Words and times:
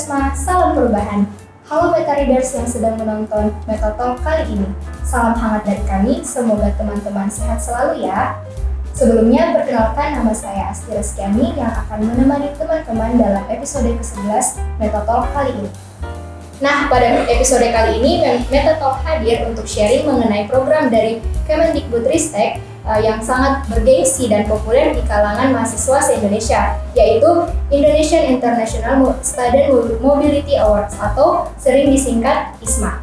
Salam 0.00 0.72
perubahan. 0.72 1.28
Halo 1.68 1.92
Meta 1.92 2.16
Readers 2.16 2.56
yang 2.56 2.64
sedang 2.64 2.96
menonton 2.96 3.52
Meta 3.68 3.92
Talk 4.00 4.16
kali 4.24 4.48
ini. 4.48 4.64
Salam 5.04 5.36
hangat 5.36 5.68
dari 5.68 5.84
kami, 5.84 6.24
semoga 6.24 6.72
teman-teman 6.80 7.28
sehat 7.28 7.60
selalu 7.60 8.08
ya. 8.08 8.40
Sebelumnya, 8.96 9.52
perkenalkan 9.52 10.16
nama 10.16 10.32
saya 10.32 10.72
Asti 10.72 10.96
Reskiani 10.96 11.52
yang 11.52 11.68
akan 11.84 12.00
menemani 12.00 12.48
teman-teman 12.56 13.20
dalam 13.20 13.44
episode 13.52 13.92
ke-11 13.92 14.64
Meta 14.80 15.04
Talk 15.04 15.28
kali 15.36 15.52
ini. 15.52 15.70
Nah, 16.64 16.88
pada 16.88 17.20
episode 17.28 17.68
kali 17.68 18.00
ini 18.00 18.24
Meta 18.48 18.80
Talk 18.80 19.04
hadir 19.04 19.44
untuk 19.52 19.68
sharing 19.68 20.08
mengenai 20.08 20.48
program 20.48 20.88
dari 20.88 21.20
Kemendikbudristek 21.44 22.69
uh, 22.84 23.00
yang 23.00 23.20
sangat 23.20 23.66
bergengsi 23.68 24.28
dan 24.30 24.48
populer 24.48 24.92
di 24.96 25.02
kalangan 25.04 25.52
mahasiswa 25.52 25.98
se-Indonesia, 26.00 26.80
yaitu 26.96 27.30
Indonesian 27.68 28.38
International 28.38 29.16
Student 29.20 30.00
Mobility 30.00 30.56
Awards 30.56 30.96
atau 30.96 31.48
sering 31.60 31.92
disingkat 31.92 32.56
ISMA. 32.64 33.00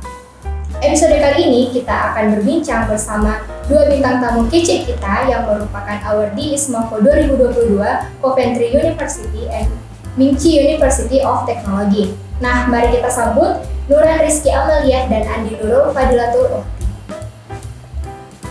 Episode 0.78 1.18
kali 1.18 1.42
ini 1.50 1.62
kita 1.74 2.14
akan 2.14 2.38
berbincang 2.38 2.86
bersama 2.86 3.42
dua 3.66 3.90
bintang 3.90 4.22
tamu 4.22 4.46
kece 4.46 4.86
kita 4.86 5.26
yang 5.26 5.50
merupakan 5.50 5.98
awardee 6.06 6.54
ISMAFO 6.54 7.02
2022 7.02 7.82
Coventry 8.22 8.70
University 8.70 9.50
and 9.50 9.66
Minci 10.14 10.62
University 10.62 11.26
of 11.26 11.50
Technology. 11.50 12.14
Nah, 12.38 12.70
mari 12.70 12.94
kita 12.94 13.10
sambut 13.10 13.58
Nuran 13.90 14.22
Rizky 14.22 14.54
Amalia 14.54 15.10
dan 15.10 15.26
Andi 15.26 15.58
Nurul 15.58 15.90
Fadilatul. 15.90 16.62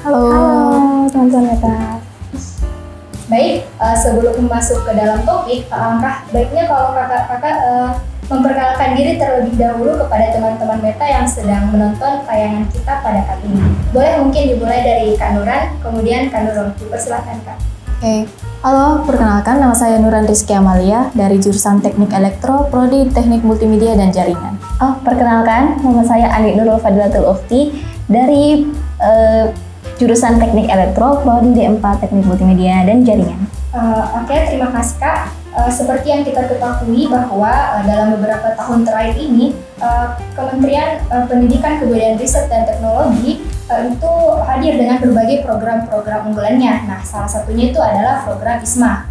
Halo. 0.02 0.22
Halo, 0.26 0.85
teman-teman 1.16 1.48
Meta. 1.48 1.76
Baik, 3.26 3.64
uh, 3.80 3.96
sebelum 3.96 4.44
masuk 4.46 4.84
ke 4.84 4.92
dalam 4.92 5.24
topik, 5.24 5.64
alangkah 5.72 6.28
baiknya 6.28 6.68
kalau 6.68 6.92
kakak-kakak 6.92 7.56
uh, 7.64 7.90
memperkenalkan 8.28 8.94
diri 8.94 9.16
terlebih 9.16 9.54
dahulu 9.56 9.96
kepada 10.04 10.36
teman-teman 10.36 10.78
Meta 10.84 11.06
yang 11.08 11.24
sedang 11.24 11.72
menonton 11.72 12.20
tayangan 12.28 12.68
kita 12.68 12.92
pada 13.00 13.24
kali 13.24 13.48
ini. 13.48 13.64
Boleh 13.96 14.12
mungkin 14.20 14.42
dimulai 14.44 14.84
dari 14.84 15.08
Kak 15.16 15.40
Nuran, 15.40 15.62
kemudian 15.80 16.28
Kak 16.28 16.42
Nurul. 16.44 16.68
Dipersilahkan 16.76 17.36
Kak. 17.48 17.58
Oke, 17.96 18.04
okay. 18.04 18.20
halo, 18.60 19.08
perkenalkan 19.08 19.56
nama 19.56 19.72
saya 19.72 19.96
Nuran 19.96 20.28
Rizky 20.28 20.52
Amalia 20.52 21.08
dari 21.16 21.40
jurusan 21.40 21.80
Teknik 21.80 22.12
Elektro, 22.12 22.68
Prodi 22.68 23.08
Teknik 23.08 23.40
Multimedia 23.40 23.96
dan 23.96 24.12
Jaringan. 24.12 24.60
Oh, 24.84 25.00
perkenalkan 25.00 25.80
nama 25.80 26.04
saya 26.04 26.28
Andi 26.28 26.60
Nurul 26.60 26.76
Fadilatul 26.76 27.24
Ufti 27.24 27.72
dari 28.04 28.68
uh, 29.00 29.48
jurusan 29.96 30.36
Teknik 30.36 30.68
Elektro, 30.68 31.24
Prodi 31.24 31.56
D4 31.56 31.84
Teknik 32.04 32.24
Multimedia 32.28 32.84
dan 32.84 33.02
Jaringan. 33.02 33.48
Uh, 33.72 34.04
Oke, 34.22 34.32
okay, 34.32 34.52
terima 34.52 34.72
kasih 34.72 34.96
Kak. 35.00 35.20
Uh, 35.56 35.72
seperti 35.72 36.12
yang 36.12 36.20
kita 36.20 36.44
ketahui 36.52 37.08
bahwa 37.08 37.48
uh, 37.48 37.82
dalam 37.84 38.12
beberapa 38.16 38.52
tahun 38.60 38.84
terakhir 38.84 39.16
ini 39.16 39.56
uh, 39.80 40.16
Kementerian 40.36 41.00
uh, 41.08 41.24
Pendidikan 41.24 41.80
Kebudayaan 41.80 42.20
Riset 42.20 42.52
dan 42.52 42.68
Teknologi 42.68 43.40
uh, 43.72 43.82
itu 43.88 44.12
hadir 44.44 44.76
dengan 44.76 45.00
berbagai 45.00 45.48
program-program 45.48 46.28
unggulannya. 46.28 46.84
Nah, 46.84 47.00
salah 47.00 47.28
satunya 47.28 47.72
itu 47.72 47.80
adalah 47.80 48.20
program 48.24 48.60
ISMA. 48.60 49.08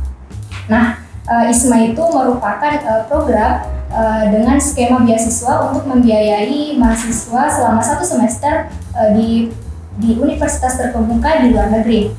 Nah, 0.69 1.01
uh, 1.25 1.49
ISMA 1.49 1.93
itu 1.93 2.03
merupakan 2.05 2.73
uh, 2.85 3.09
program 3.09 3.65
uh, 3.89 4.23
dengan 4.29 4.57
skema 4.61 5.01
beasiswa 5.01 5.73
untuk 5.73 5.89
membiayai 5.89 6.77
mahasiswa 6.77 7.43
selama 7.49 7.81
satu 7.81 8.05
semester 8.05 8.69
uh, 8.93 9.09
di 9.17 9.49
di 9.99 10.19
universitas 10.19 10.75
terkemuka 10.75 11.45
di 11.45 11.55
luar 11.55 11.71
negeri. 11.71 12.11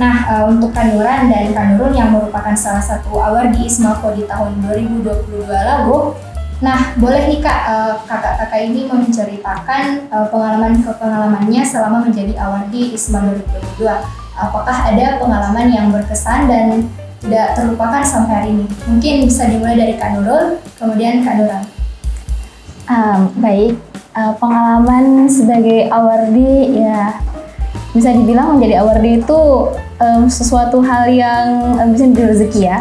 Nah, 0.00 0.24
uh, 0.24 0.44
untuk 0.48 0.72
Kanuran 0.72 1.28
dan 1.28 1.52
Kanurun 1.52 1.92
yang 1.92 2.10
merupakan 2.16 2.56
salah 2.56 2.80
satu 2.80 3.12
award 3.20 3.52
di 3.52 3.68
ISMAKO 3.68 4.16
di 4.16 4.24
tahun 4.24 4.64
2022 4.64 5.44
lalu, 5.48 6.16
Nah, 6.62 6.94
boleh 6.94 7.26
nih 7.26 7.42
Kak, 7.42 7.60
uh, 7.66 7.94
kakak-kakak 8.06 8.70
ini 8.70 8.86
menceritakan 8.86 10.06
uh, 10.14 10.30
pengalaman-pengalamannya 10.30 11.62
selama 11.66 12.06
menjadi 12.06 12.38
awardee 12.38 12.94
ISMA 12.94 13.34
2022. 13.82 13.90
Apakah 14.38 14.94
ada 14.94 15.18
pengalaman 15.18 15.74
yang 15.74 15.90
berkesan 15.90 16.46
dan 16.46 16.86
tidak 17.18 17.58
terlupakan 17.58 18.06
sampai 18.06 18.32
hari 18.32 18.48
ini? 18.54 18.66
Mungkin 18.86 19.26
bisa 19.26 19.50
dimulai 19.50 19.74
dari 19.74 19.94
Kak 19.98 20.14
Nurul, 20.14 20.62
kemudian 20.78 21.26
Kak 21.26 21.34
Nurul. 21.42 21.62
Um, 22.86 23.20
baik, 23.42 23.74
uh, 24.16 24.32
pengalaman 24.36 25.28
sebagai 25.28 25.88
awardee 25.88 26.80
ya 26.80 27.20
bisa 27.92 28.08
dibilang 28.12 28.56
menjadi 28.56 28.80
awardee 28.80 29.20
itu 29.20 29.40
um, 30.00 30.24
sesuatu 30.28 30.80
hal 30.80 31.08
yang 31.12 31.76
um, 31.76 31.88
bisa 31.92 32.08
rezeki 32.08 32.60
ya. 32.64 32.78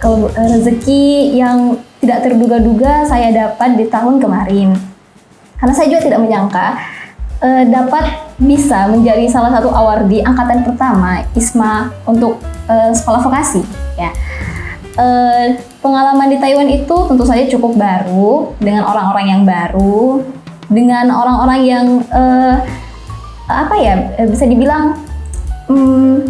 Kalau 0.00 0.28
uh, 0.28 0.48
rezeki 0.56 1.36
yang 1.36 1.80
tidak 2.00 2.24
terduga-duga 2.24 3.04
saya 3.04 3.32
dapat 3.32 3.76
di 3.76 3.84
tahun 3.88 4.20
kemarin. 4.20 4.76
Karena 5.60 5.74
saya 5.76 5.92
juga 5.92 6.08
tidak 6.08 6.20
menyangka 6.24 6.66
uh, 7.44 7.64
dapat 7.68 8.04
bisa 8.40 8.88
menjadi 8.88 9.28
salah 9.28 9.52
satu 9.52 9.68
awardee 9.68 10.24
angkatan 10.24 10.64
pertama 10.64 11.24
ISMA 11.36 11.92
untuk 12.08 12.40
uh, 12.68 12.92
sekolah 12.92 13.20
vokasi 13.20 13.60
ya. 14.00 14.12
Uh, 15.00 15.56
pengalaman 15.80 16.28
di 16.28 16.36
Taiwan 16.36 16.68
itu 16.68 16.96
tentu 17.08 17.24
saja 17.24 17.44
cukup 17.48 17.76
baru 17.76 18.52
dengan 18.60 18.84
orang-orang 18.84 19.26
yang 19.32 19.42
baru, 19.48 20.20
dengan 20.70 21.10
orang-orang 21.10 21.60
yang 21.66 21.86
uh, 22.14 22.62
apa 23.50 23.74
ya 23.74 23.94
bisa 24.30 24.46
dibilang 24.46 24.94
um, 25.66 26.22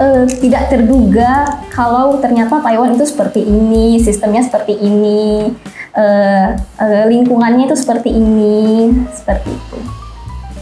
uh, 0.00 0.24
tidak 0.40 0.72
terduga 0.72 1.60
kalau 1.68 2.16
ternyata 2.20 2.60
Taiwan 2.64 2.96
itu 2.96 3.04
seperti 3.04 3.44
ini, 3.44 4.00
sistemnya 4.00 4.40
seperti 4.40 4.80
ini, 4.80 5.52
uh, 5.92 6.56
uh, 6.56 7.04
lingkungannya 7.08 7.68
itu 7.68 7.76
seperti 7.76 8.12
ini, 8.12 8.92
seperti 9.12 9.52
itu. 9.52 9.78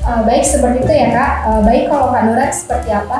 Uh, 0.04 0.20
baik 0.26 0.44
seperti 0.44 0.84
itu 0.84 0.92
ya 0.92 1.08
kak. 1.14 1.32
Uh, 1.48 1.60
baik 1.64 1.86
kalau 1.88 2.10
kak 2.12 2.22
Nurat 2.26 2.50
seperti 2.52 2.90
apa? 2.92 3.18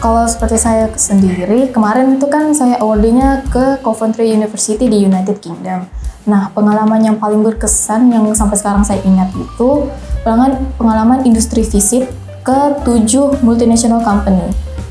Kalau 0.00 0.24
seperti 0.24 0.56
saya 0.56 0.88
sendiri, 0.96 1.68
kemarin 1.68 2.16
itu 2.16 2.24
kan 2.24 2.56
saya 2.56 2.80
awardnya 2.80 3.44
ke 3.52 3.84
Coventry 3.84 4.32
University 4.32 4.88
di 4.88 5.04
United 5.04 5.44
Kingdom. 5.44 5.84
Nah, 6.28 6.52
pengalaman 6.52 7.00
yang 7.00 7.16
paling 7.16 7.40
berkesan 7.40 8.12
yang 8.12 8.28
sampai 8.36 8.56
sekarang 8.60 8.84
saya 8.84 9.00
ingat 9.04 9.32
itu 9.32 9.88
pengalaman, 10.20 10.68
pengalaman 10.76 11.18
industri 11.24 11.64
visit 11.64 12.08
ke 12.44 12.58
tujuh 12.84 13.40
multinational 13.40 14.04
company 14.04 14.44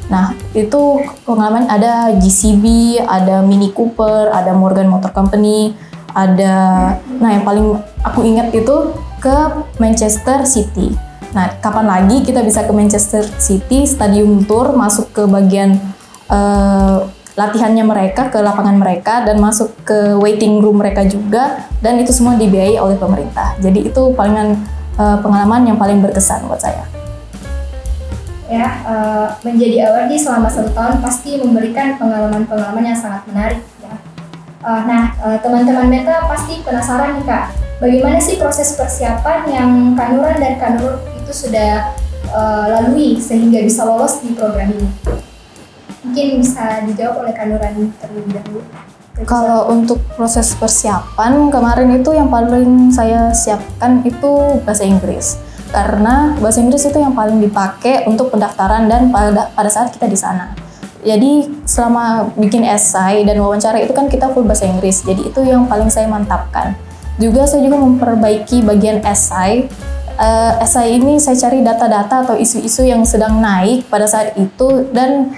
Nah, 0.09 0.33
itu 0.57 1.05
pengalaman 1.23 1.69
ada 1.69 2.09
GCB, 2.17 2.97
ada 3.05 3.45
Mini 3.45 3.69
Cooper, 3.69 4.33
ada 4.33 4.57
Morgan 4.57 4.89
Motor 4.89 5.13
Company, 5.13 5.77
ada 6.17 6.97
nah 7.21 7.29
yang 7.29 7.45
paling 7.45 7.77
aku 8.01 8.25
ingat 8.25 8.49
itu 8.49 8.89
ke 9.21 9.37
Manchester 9.77 10.49
City. 10.49 10.89
Nah, 11.37 11.53
kapan 11.61 11.85
lagi 11.85 12.25
kita 12.25 12.41
bisa 12.41 12.65
ke 12.65 12.73
Manchester 12.73 13.21
City 13.37 13.85
stadium 13.85 14.41
tour 14.49 14.73
masuk 14.73 15.13
ke 15.13 15.29
bagian 15.29 15.77
uh, 16.33 17.05
latihannya 17.39 17.87
mereka 17.87 18.27
ke 18.27 18.43
lapangan 18.43 18.75
mereka 18.75 19.23
dan 19.23 19.39
masuk 19.39 19.71
ke 19.87 20.19
waiting 20.19 20.59
room 20.59 20.83
mereka 20.83 21.07
juga 21.07 21.63
dan 21.79 21.95
itu 21.95 22.11
semua 22.11 22.35
dibiayai 22.35 22.75
oleh 22.75 22.99
pemerintah. 22.99 23.55
Jadi 23.63 23.87
itu 23.87 24.11
palingan 24.11 24.59
uh, 24.99 25.23
pengalaman 25.23 25.63
yang 25.63 25.79
paling 25.79 26.03
berkesan 26.03 26.43
buat 26.51 26.59
saya 26.59 26.99
ya 28.49 28.81
uh, 28.81 29.27
menjadi 29.45 29.85
awardee 29.87 30.17
selama 30.17 30.49
satu 30.49 30.73
tahun 30.73 30.97
pasti 31.05 31.37
memberikan 31.37 32.01
pengalaman-pengalaman 32.01 32.81
yang 32.81 32.97
sangat 32.97 33.21
menarik 33.29 33.61
ya. 33.77 33.93
Uh, 34.65 34.81
nah 34.89 35.13
uh, 35.21 35.37
teman-teman 35.37 35.85
Meta 35.85 36.25
pasti 36.25 36.65
penasaran 36.65 37.21
nih 37.21 37.25
kak, 37.29 37.53
bagaimana 37.77 38.17
sih 38.17 38.41
proses 38.41 38.73
persiapan 38.73 39.45
yang 39.47 39.69
Kanuran 39.93 40.41
dan 40.41 40.57
Kanur 40.57 40.97
itu 41.13 41.31
sudah 41.31 41.93
uh, 42.33 42.65
lalui 42.73 43.21
sehingga 43.21 43.61
bisa 43.61 43.85
lolos 43.85 44.19
di 44.25 44.33
program 44.33 44.73
ini? 44.73 44.89
Mungkin 46.09 46.41
bisa 46.41 46.81
dijawab 46.89 47.21
oleh 47.21 47.33
Kanuran 47.37 47.93
terlebih 48.01 48.33
dahulu. 48.33 48.61
Kalau 49.29 49.69
untuk 49.69 50.01
proses 50.17 50.57
persiapan 50.57 51.53
kemarin 51.53 52.01
itu 52.01 52.09
yang 52.17 52.33
paling 52.33 52.89
saya 52.89 53.29
siapkan 53.29 54.01
itu 54.01 54.57
bahasa 54.65 54.87
Inggris 54.87 55.37
karena 55.69 56.33
bahasa 56.41 56.65
Inggris 56.65 56.81
itu 56.89 56.97
yang 56.97 57.13
paling 57.13 57.37
dipakai 57.37 58.09
untuk 58.09 58.33
pendaftaran 58.33 58.89
dan 58.89 59.13
pada 59.13 59.53
pada 59.53 59.69
saat 59.69 59.93
kita 59.93 60.09
di 60.09 60.17
sana. 60.17 60.57
Jadi 60.99 61.63
selama 61.63 62.27
bikin 62.35 62.65
esai 62.67 63.23
dan 63.23 63.39
wawancara 63.39 63.79
itu 63.79 63.93
kan 63.93 64.09
kita 64.11 64.33
full 64.33 64.43
bahasa 64.43 64.67
Inggris. 64.67 65.05
Jadi 65.05 65.29
itu 65.29 65.39
yang 65.45 65.69
paling 65.69 65.87
saya 65.87 66.09
mantapkan. 66.09 66.75
Juga 67.21 67.45
saya 67.47 67.63
juga 67.63 67.79
memperbaiki 67.79 68.65
bagian 68.65 68.99
esai. 69.05 69.69
Uh, 70.19 70.59
esai 70.59 70.99
ini 70.99 71.15
saya 71.15 71.39
cari 71.39 71.63
data-data 71.63 72.27
atau 72.27 72.35
isu-isu 72.35 72.83
yang 72.83 73.07
sedang 73.07 73.39
naik 73.39 73.87
pada 73.87 74.03
saat 74.03 74.35
itu 74.35 74.91
dan 74.91 75.31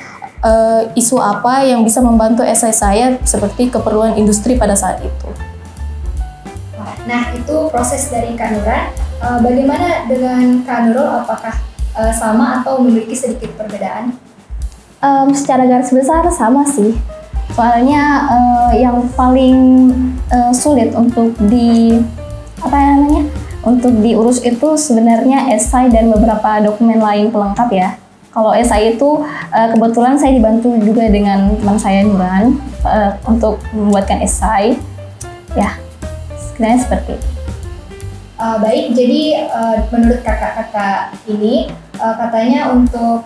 uh, 0.46 0.90
isu 0.94 1.18
apa 1.18 1.66
yang 1.66 1.82
bisa 1.82 2.02
membantu 2.04 2.46
esai 2.46 2.74
saya 2.74 3.18
seperti 3.26 3.70
keperluan 3.70 4.18
industri 4.18 4.58
pada 4.58 4.78
saat 4.78 5.02
itu. 5.02 5.30
Nah, 7.10 7.34
itu 7.34 7.56
proses 7.74 8.14
dari 8.14 8.38
Kanuran 8.38 8.94
Uh, 9.22 9.38
bagaimana 9.38 10.10
dengan 10.10 10.66
Kak 10.66 10.90
Nurul? 10.90 11.06
Apakah 11.06 11.54
uh, 11.94 12.10
sama 12.10 12.58
atau 12.58 12.82
memiliki 12.82 13.14
sedikit 13.14 13.54
perbedaan? 13.54 14.18
Um, 14.98 15.30
secara 15.30 15.70
garis 15.70 15.94
besar 15.94 16.26
sama 16.34 16.66
sih. 16.66 16.98
Soalnya 17.54 18.26
uh, 18.26 18.72
yang 18.74 19.12
paling 19.14 19.92
eh, 20.32 20.54
sulit 20.56 20.96
untuk 20.96 21.36
di 21.52 22.00
apa 22.64 22.74
namanya 22.80 23.28
untuk 23.62 23.92
diurus 24.00 24.40
itu 24.40 24.80
sebenarnya 24.80 25.52
esai 25.52 25.92
dan 25.92 26.08
beberapa 26.10 26.64
dokumen 26.64 26.98
lain 26.98 27.28
pelengkap 27.30 27.70
ya. 27.76 27.90
Kalau 28.31 28.56
esai 28.56 28.95
itu 28.95 29.10
eh, 29.51 29.68
kebetulan 29.75 30.16
saya 30.16 30.31
dibantu 30.31 30.72
juga 30.80 31.04
dengan 31.12 31.51
teman 31.60 31.75
saya 31.75 32.07
Nuran 32.07 32.56
eh, 32.88 33.12
untuk 33.28 33.60
membuatkan 33.75 34.24
esai. 34.24 34.80
Ya, 35.51 35.75
sebenarnya 36.39 36.80
seperti 36.80 37.19
itu. 37.19 37.28
Uh, 38.42 38.57
baik, 38.57 38.98
jadi 38.98 39.45
uh, 39.54 39.86
menurut 39.94 40.25
kakak-kakak 40.25 41.13
ini 41.30 41.69
uh, 42.01 42.18
katanya 42.18 42.74
untuk 42.74 43.22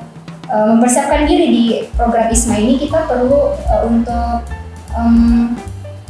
uh, 0.52 0.66
mempersiapkan 0.76 1.24
diri 1.24 1.48
di 1.48 1.66
program 1.96 2.28
ISMA 2.28 2.60
ini 2.60 2.76
kita 2.76 3.08
perlu 3.08 3.56
uh, 3.56 3.88
untuk 3.88 4.44
um, 4.92 5.56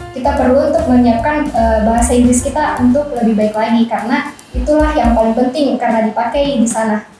kita 0.09 0.33
perlu 0.33 0.74
untuk 0.74 0.89
menyiapkan 0.89 1.53
uh, 1.53 1.80
bahasa 1.86 2.18
Inggris 2.18 2.41
kita 2.41 2.81
untuk 2.81 3.13
lebih 3.13 3.38
baik 3.38 3.53
lagi 3.53 3.86
karena 3.86 4.33
itulah 4.57 4.89
yang 4.98 5.13
paling 5.13 5.38
penting 5.38 5.77
karena 5.77 6.09
dipakai 6.09 6.57
di 6.57 6.65
sana. 6.65 7.14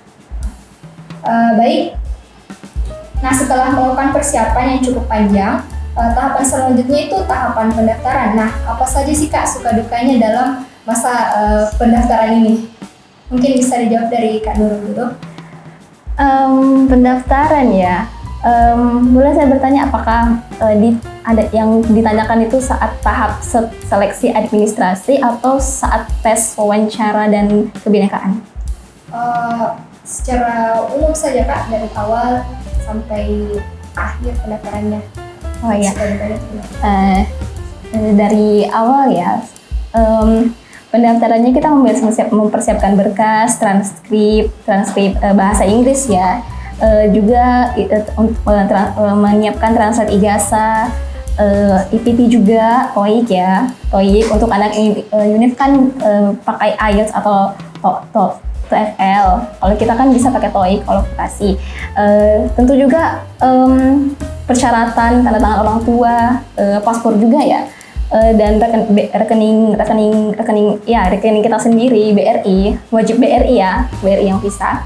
Uh, 1.26 1.58
baik, 1.58 1.98
nah 3.18 3.34
setelah 3.34 3.74
melakukan 3.74 4.14
persiapan 4.14 4.78
yang 4.78 4.82
cukup 4.86 5.10
panjang, 5.10 5.58
uh, 5.98 6.14
tahapan 6.14 6.46
selanjutnya 6.46 7.10
itu 7.10 7.18
tahapan 7.26 7.74
pendaftaran. 7.74 8.30
Nah, 8.38 8.54
apa 8.70 8.86
saja 8.86 9.10
sih 9.10 9.26
kak 9.26 9.50
suka 9.50 9.74
dukanya 9.74 10.22
dalam 10.22 10.48
masa 10.86 11.14
uh, 11.34 11.64
pendaftaran 11.82 12.46
ini? 12.46 12.70
Mungkin 13.26 13.58
bisa 13.58 13.82
dijawab 13.82 14.14
dari 14.14 14.38
Kak 14.38 14.54
Nurul 14.62 14.94
dulu. 14.94 15.06
Em, 16.14 16.86
pendaftaran 16.86 17.74
ya. 17.74 18.06
Em, 18.46 19.02
boleh 19.10 19.34
saya 19.34 19.50
bertanya 19.50 19.90
apakah 19.90 20.46
eh, 20.62 20.76
di, 20.78 20.90
ada 21.26 21.50
yang 21.50 21.82
ditanyakan 21.82 22.46
itu 22.46 22.62
saat 22.62 22.94
tahap 23.02 23.42
se- 23.42 23.74
seleksi 23.90 24.30
administrasi 24.30 25.18
atau 25.26 25.58
saat 25.58 26.06
tes 26.22 26.54
wawancara 26.54 27.26
dan 27.34 27.74
kebinekaan? 27.82 28.46
Uh, 29.10 29.74
secara 30.06 30.86
umum 30.94 31.12
saja 31.12 31.42
kak 31.44 31.68
dari 31.68 31.90
awal 31.98 32.46
sampai 32.86 33.26
akhir 33.98 34.34
pendaftarannya. 34.46 35.02
Oh 35.66 35.74
iya. 35.74 35.92
Eh, 36.86 37.22
dari 38.14 38.70
awal 38.70 39.10
ya. 39.12 39.42
em, 39.96 40.52
pendaftarannya 40.92 41.56
kita 41.56 41.72
mempersiap- 41.72 42.36
mempersiapkan 42.36 43.00
berkas, 43.00 43.56
transkrip, 43.58 44.52
transkrip 44.68 45.16
eh, 45.18 45.32
bahasa 45.32 45.64
Inggris 45.64 46.06
ya. 46.06 46.44
Eh, 46.84 47.08
juga 47.16 47.72
untuk 48.20 48.44
tra- 48.44 48.92
menyiapkan 49.16 49.72
translate 49.72 50.12
ijazah, 50.12 50.92
eh, 51.40 51.96
IPT 51.96 52.28
juga, 52.28 52.92
TOEIC 52.92 53.28
ya. 53.32 53.72
TOEIC 53.88 54.28
untuk 54.36 54.52
anak 54.52 54.76
uni- 54.76 55.08
unit 55.32 55.56
kan 55.56 55.96
pakai 56.44 56.76
IELTS 56.76 57.16
atau 57.16 57.56
to, 58.12 58.26
TOEFL. 58.68 59.28
Kalau 59.62 59.76
kita 59.78 59.94
kan 59.94 60.08
bisa 60.10 60.28
pakai 60.34 60.50
TOEIC 60.52 60.82
kualifikasi. 60.86 61.50
Eh, 61.96 62.38
tentu 62.54 62.74
juga 62.76 63.24
em, 63.42 64.14
persyaratan 64.46 65.26
tanda 65.26 65.40
tangan 65.42 65.60
orang 65.66 65.80
tua, 65.86 66.42
eh, 66.58 66.80
paspor 66.82 67.18
juga 67.18 67.42
ya. 67.42 67.66
Eh, 68.06 68.38
dan 68.38 68.62
rekening 68.62 69.74
rekening 69.74 70.38
rekening 70.38 70.68
ya 70.86 71.10
rekening 71.10 71.42
kita 71.42 71.58
sendiri 71.58 72.14
BRI 72.14 72.78
wajib 72.94 73.18
BRI 73.18 73.58
ya 73.58 73.90
BRI 73.98 74.30
yang 74.30 74.38
bisa 74.38 74.86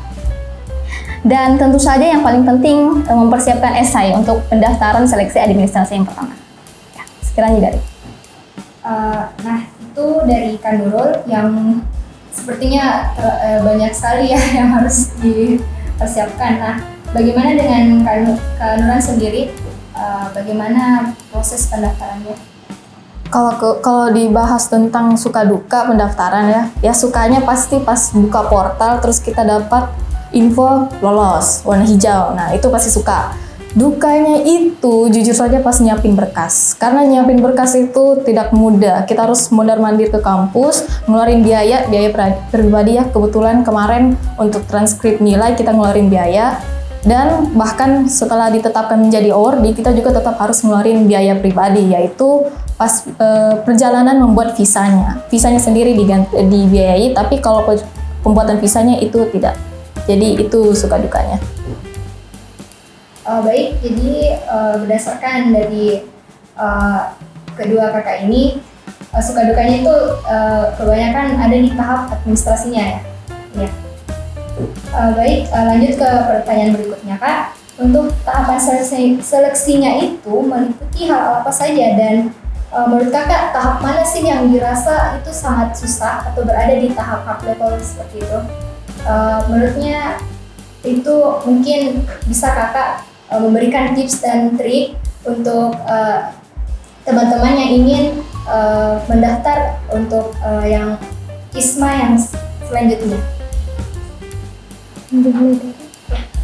dan 1.28 1.60
tentu 1.60 1.76
saja 1.76 2.08
yang 2.16 2.24
paling 2.24 2.48
penting 2.48 3.04
mempersiapkan 3.04 3.76
esai 3.76 4.16
untuk 4.16 4.40
pendaftaran 4.48 5.04
seleksi 5.04 5.36
administrasi 5.36 6.00
yang 6.00 6.08
pertama 6.08 6.32
ya 6.96 7.04
sekiranya 7.20 7.60
dari 7.70 7.82
Uh, 8.80 9.28
nah 9.44 9.68
itu 9.68 10.06
dari 10.24 10.56
Kak 10.56 10.80
Nurul 10.80 11.12
yang 11.28 11.84
sepertinya 12.40 13.12
ter- 13.20 13.40
eh, 13.44 13.60
banyak 13.60 13.92
sekali 13.92 14.32
ya 14.32 14.40
yang 14.64 14.72
harus 14.72 15.12
dipersiapkan. 15.20 16.54
Nah, 16.64 16.76
bagaimana 17.12 17.60
dengan 17.60 18.00
Kak, 18.08 18.16
Nu- 18.24 18.44
Kak 18.56 18.80
Nuran 18.80 19.02
sendiri? 19.04 19.52
Uh, 20.00 20.32
bagaimana 20.32 21.12
proses 21.28 21.68
pendaftarannya? 21.68 22.32
Kalau 23.28 23.52
kalau 23.84 24.08
dibahas 24.10 24.72
tentang 24.72 25.20
suka 25.20 25.44
duka 25.44 25.86
pendaftaran 25.92 26.48
ya, 26.48 26.64
ya 26.80 26.94
sukanya 26.96 27.44
pasti 27.44 27.84
pas 27.84 28.16
buka 28.16 28.48
portal 28.48 29.04
terus 29.04 29.20
kita 29.20 29.44
dapat 29.44 29.92
info 30.32 30.88
lolos 31.04 31.68
warna 31.68 31.84
hijau. 31.84 32.32
Nah 32.32 32.56
itu 32.56 32.72
pasti 32.72 32.90
suka. 32.90 33.36
Dukanya 33.78 34.42
itu 34.42 35.14
jujur 35.14 35.38
saja 35.38 35.62
pas 35.62 35.78
nyiapin 35.78 36.18
berkas. 36.18 36.74
Karena 36.74 37.06
nyiapin 37.06 37.38
berkas 37.38 37.78
itu 37.78 38.18
tidak 38.26 38.50
mudah. 38.50 39.06
Kita 39.06 39.30
harus 39.30 39.54
mondar 39.54 39.78
mandir 39.78 40.10
ke 40.10 40.18
kampus, 40.18 40.90
ngeluarin 41.06 41.46
biaya, 41.46 41.86
biaya 41.86 42.10
pribadi 42.50 42.98
ya. 42.98 43.06
Kebetulan 43.06 43.62
kemarin 43.62 44.18
untuk 44.42 44.66
transkrip 44.66 45.22
nilai 45.22 45.54
kita 45.54 45.70
ngeluarin 45.70 46.10
biaya. 46.10 46.58
Dan 47.00 47.56
bahkan 47.56 48.12
setelah 48.12 48.52
ditetapkan 48.52 49.00
menjadi 49.00 49.32
awardee, 49.32 49.72
kita 49.72 49.96
juga 49.96 50.20
tetap 50.20 50.36
harus 50.36 50.60
ngeluarin 50.66 51.08
biaya 51.08 51.38
pribadi, 51.38 51.96
yaitu 51.96 52.44
pas 52.76 53.06
eh, 53.08 53.56
perjalanan 53.64 54.20
membuat 54.20 54.58
visanya. 54.58 55.24
Visanya 55.32 55.62
sendiri 55.64 55.96
diganti, 55.96 56.36
dibiayai, 56.36 57.16
tapi 57.16 57.40
kalau 57.40 57.64
pe- 57.64 57.86
pembuatan 58.20 58.60
visanya 58.60 59.00
itu 59.00 59.30
tidak. 59.32 59.56
Jadi 60.10 60.44
itu 60.44 60.74
suka 60.76 61.00
dukanya. 61.00 61.40
Uh, 63.30 63.46
baik, 63.46 63.78
jadi 63.86 64.42
uh, 64.50 64.82
berdasarkan 64.82 65.54
dari 65.54 66.02
uh, 66.58 67.14
kedua 67.54 67.94
kakak 67.94 68.26
ini, 68.26 68.58
uh, 69.14 69.22
suka 69.22 69.46
dukanya 69.46 69.86
itu 69.86 69.96
uh, 70.26 70.74
kebanyakan 70.74 71.38
ada 71.38 71.54
di 71.54 71.70
tahap 71.78 72.10
administrasinya 72.10 72.82
ya. 72.82 73.00
Ya. 73.54 73.70
Uh, 74.98 75.14
baik, 75.14 75.46
uh, 75.54 75.62
lanjut 75.70 76.02
ke 76.02 76.10
pertanyaan 76.10 76.74
berikutnya 76.74 77.22
kak. 77.22 77.54
Untuk 77.78 78.18
tahapan 78.26 78.58
seleksi, 78.58 79.22
seleksinya 79.22 79.94
itu 80.02 80.34
meliputi 80.34 81.06
hal 81.06 81.46
apa 81.46 81.54
saja 81.54 82.02
dan 82.02 82.34
uh, 82.74 82.90
menurut 82.90 83.14
kakak 83.14 83.54
tahap 83.54 83.78
mana 83.78 84.02
sih 84.02 84.26
yang 84.26 84.50
dirasa 84.50 85.22
itu 85.22 85.30
sangat 85.30 85.78
susah 85.78 86.34
atau 86.34 86.42
berada 86.42 86.74
di 86.74 86.90
tahap 86.98 87.30
hard 87.30 87.46
level 87.46 87.78
seperti 87.78 88.26
itu? 88.26 88.40
Uh, 89.06 89.46
menurutnya 89.46 90.18
itu 90.82 91.16
mungkin 91.46 92.10
bisa 92.26 92.50
kakak 92.58 93.06
uh, 93.30 93.40
memberikan 93.40 93.94
tips 93.94 94.22
dan 94.26 94.58
trik 94.58 94.98
untuk 95.26 95.78
uh, 95.86 96.34
teman-teman 97.06 97.54
yang 97.58 97.72
ingin 97.82 98.06
uh, 98.46 99.02
mendaftar 99.10 99.78
untuk 99.94 100.34
uh, 100.42 100.66
yang 100.66 100.98
ISMA 101.54 101.90
yang 101.90 102.14
selanjutnya. 102.66 103.20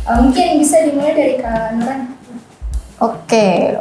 Uh, 0.05 0.19
mungkin 0.21 0.61
bisa 0.61 0.85
dimulai 0.85 1.13
dari 1.13 1.35
Kak 1.37 1.77
Nuran. 1.77 2.01
Oke, 3.01 3.77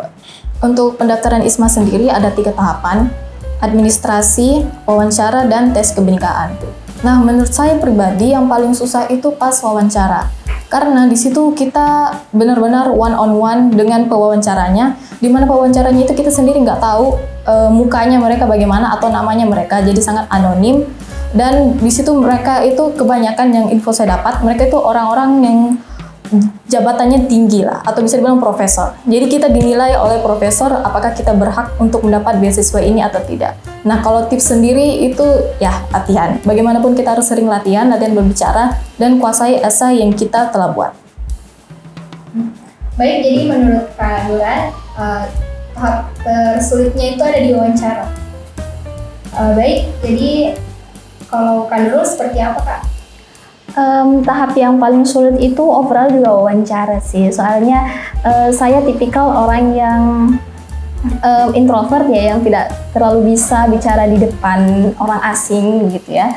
untuk 0.61 1.00
pendaftaran 1.00 1.44
ISMA 1.44 1.68
sendiri 1.70 2.08
ada 2.11 2.32
tiga 2.32 2.52
tahapan, 2.52 3.08
administrasi, 3.62 4.64
wawancara, 4.84 5.46
dan 5.49 5.73
tes 5.73 5.92
kebinekaan. 5.94 6.56
Nah, 7.04 7.20
menurut 7.20 7.52
saya 7.52 7.76
pribadi 7.76 8.32
yang 8.32 8.49
paling 8.49 8.73
susah 8.73 9.08
itu 9.12 9.28
pas 9.37 9.54
wawancara. 9.61 10.28
Karena 10.73 11.06
di 11.06 11.14
situ 11.14 11.54
kita 11.54 12.11
benar-benar 12.35 12.90
one 12.90 13.14
on 13.14 13.37
one 13.38 13.62
dengan 13.71 14.11
pewawancaranya, 14.11 14.97
di 15.23 15.28
mana 15.30 15.47
pewawancaranya 15.47 16.02
itu 16.02 16.14
kita 16.16 16.33
sendiri 16.33 16.59
nggak 16.64 16.83
tahu 16.83 17.14
eh, 17.47 17.71
mukanya 17.71 18.18
mereka 18.18 18.49
bagaimana 18.49 18.97
atau 18.97 19.12
namanya 19.12 19.47
mereka, 19.47 19.85
jadi 19.85 20.00
sangat 20.02 20.26
anonim. 20.33 20.83
Dan 21.35 21.75
di 21.83 21.90
situ 21.90 22.14
mereka 22.14 22.62
itu 22.62 22.94
kebanyakan 22.94 23.50
yang 23.50 23.66
info 23.75 23.90
saya 23.90 24.18
dapat, 24.18 24.38
mereka 24.47 24.71
itu 24.71 24.78
orang-orang 24.78 25.30
yang 25.42 25.59
jabatannya 26.70 27.26
tinggi 27.26 27.66
lah 27.66 27.82
atau 27.84 28.00
bisa 28.00 28.18
dibilang 28.18 28.40
profesor. 28.40 28.94
Jadi 29.04 29.26
kita 29.26 29.46
dinilai 29.50 29.98
oleh 29.98 30.22
profesor 30.22 30.70
apakah 30.70 31.12
kita 31.12 31.34
berhak 31.34 31.74
untuk 31.76 32.02
mendapat 32.06 32.38
beasiswa 32.38 32.80
ini 32.80 33.02
atau 33.02 33.20
tidak. 33.22 33.58
Nah 33.84 34.00
kalau 34.00 34.24
tips 34.30 34.54
sendiri 34.54 35.04
itu 35.04 35.24
ya 35.60 35.84
latihan. 35.92 36.40
Bagaimanapun 36.42 36.96
kita 36.96 37.14
harus 37.18 37.28
sering 37.28 37.46
latihan, 37.50 37.86
latihan 37.90 38.16
berbicara 38.16 38.78
dan 38.96 39.20
kuasai 39.20 39.60
esai 39.60 40.00
yang 40.00 40.14
kita 40.14 40.48
telah 40.54 40.72
buat. 40.72 40.92
Baik, 42.94 43.26
jadi 43.26 43.40
menurut 43.50 43.90
Kak 43.98 44.30
Nuran, 44.30 44.70
uh, 44.94 45.26
tahap 45.74 46.14
tersulitnya 46.22 47.18
itu 47.18 47.22
ada 47.26 47.38
di 47.42 47.50
wawancara. 47.50 48.06
Uh, 49.34 49.50
baik, 49.58 49.90
jadi 49.98 50.54
kalau 51.26 51.66
Kak 51.66 51.90
Nurul 51.90 52.06
seperti 52.06 52.38
apa 52.38 52.62
Kak? 52.62 52.93
Em, 53.74 54.22
tahap 54.22 54.54
yang 54.54 54.78
paling 54.78 55.02
sulit 55.02 55.34
itu 55.42 55.58
overall 55.66 56.06
juga 56.06 56.30
wawancara 56.30 57.02
sih. 57.02 57.26
Soalnya 57.34 57.90
eh, 58.22 58.54
saya 58.54 58.78
tipikal 58.86 59.26
orang 59.26 59.74
yang 59.74 60.02
em, 61.18 61.48
introvert 61.58 62.06
ya, 62.06 62.30
yang 62.34 62.40
tidak 62.46 62.70
terlalu 62.94 63.34
bisa 63.34 63.66
bicara 63.66 64.06
di 64.06 64.22
depan 64.22 64.94
orang 64.94 65.18
asing 65.26 65.90
gitu 65.90 66.14
ya. 66.14 66.30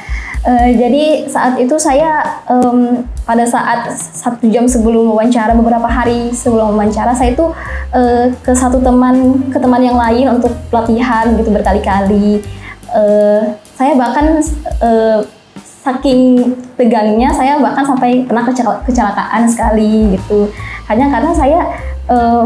Eh, 0.50 0.82
jadi 0.82 1.30
saat 1.30 1.62
itu 1.62 1.78
saya 1.78 2.42
em, 2.50 3.06
pada 3.22 3.46
saat 3.46 3.94
satu 3.94 4.50
jam 4.50 4.66
sebelum 4.66 5.14
wawancara 5.14 5.54
beberapa 5.54 5.86
hari 5.86 6.34
sebelum 6.34 6.74
wawancara 6.74 7.14
saya 7.14 7.38
itu 7.38 7.46
eh, 7.94 8.34
ke 8.42 8.50
satu 8.58 8.82
teman 8.82 9.46
ke 9.54 9.62
teman 9.62 9.86
yang 9.86 10.02
lain 10.02 10.42
untuk 10.42 10.58
pelatihan 10.74 11.38
gitu 11.38 11.54
berkali-kali. 11.54 12.42
Eh, 12.98 13.42
saya 13.78 13.94
bahkan 13.94 14.42
eh, 14.82 15.37
saking 15.88 16.52
tegangnya 16.76 17.32
saya 17.32 17.56
bahkan 17.64 17.88
sampai 17.88 18.28
pernah 18.28 18.44
kecel- 18.44 18.84
kecelakaan 18.84 19.48
sekali 19.48 20.20
gitu. 20.20 20.52
Hanya 20.92 21.08
karena 21.08 21.32
saya 21.32 21.60
eh, 22.12 22.44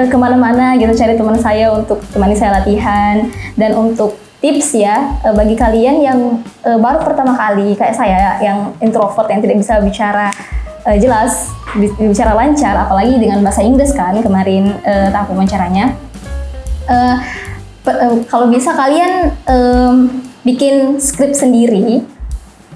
eh, 0.00 0.06
ke 0.08 0.16
mana-mana 0.16 0.72
gitu 0.80 0.96
cari 0.96 1.14
teman 1.14 1.36
saya 1.36 1.68
untuk 1.76 2.00
temani 2.08 2.32
saya 2.32 2.64
latihan. 2.64 3.28
Dan 3.54 3.76
untuk 3.76 4.16
tips 4.40 4.76
ya 4.80 5.20
eh, 5.24 5.34
bagi 5.36 5.56
kalian 5.56 6.00
yang 6.00 6.18
eh, 6.64 6.78
baru 6.80 7.04
pertama 7.04 7.36
kali 7.36 7.76
kayak 7.76 7.92
saya 7.96 8.40
yang 8.40 8.72
introvert 8.80 9.28
yang 9.28 9.40
tidak 9.44 9.56
bisa 9.60 9.80
bicara 9.84 10.28
eh, 10.84 10.96
jelas 11.00 11.48
bi- 11.72 11.96
bicara 11.96 12.36
lancar 12.36 12.76
apalagi 12.76 13.16
dengan 13.16 13.40
bahasa 13.40 13.64
Inggris 13.64 13.92
kan 13.96 14.16
kemarin 14.20 14.76
eh, 14.84 15.08
tahap 15.08 15.32
wawancaranya 15.32 15.96
pe- 17.84 17.98
eh, 18.04 18.14
kalau 18.28 18.52
bisa 18.52 18.76
kalian 18.76 19.32
em, 19.48 19.94
bikin 20.44 21.00
skrip 21.00 21.32
sendiri 21.32 22.04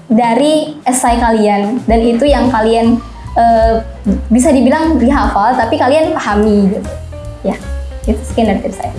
dari 0.09 0.73
esai 0.83 1.21
kalian 1.21 1.79
dan 1.85 1.99
itu 2.01 2.25
yang 2.25 2.49
kalian 2.49 2.97
eh, 3.37 3.85
bisa 4.33 4.49
dibilang 4.49 4.97
dihafal 4.97 5.53
tapi 5.53 5.77
kalian 5.77 6.11
pahami 6.11 6.73
gitu 6.73 6.91
ya 7.45 7.55
itu 8.09 8.21
sekian 8.25 8.49
dari 8.51 8.65
tips 8.65 8.81
saya 8.81 8.93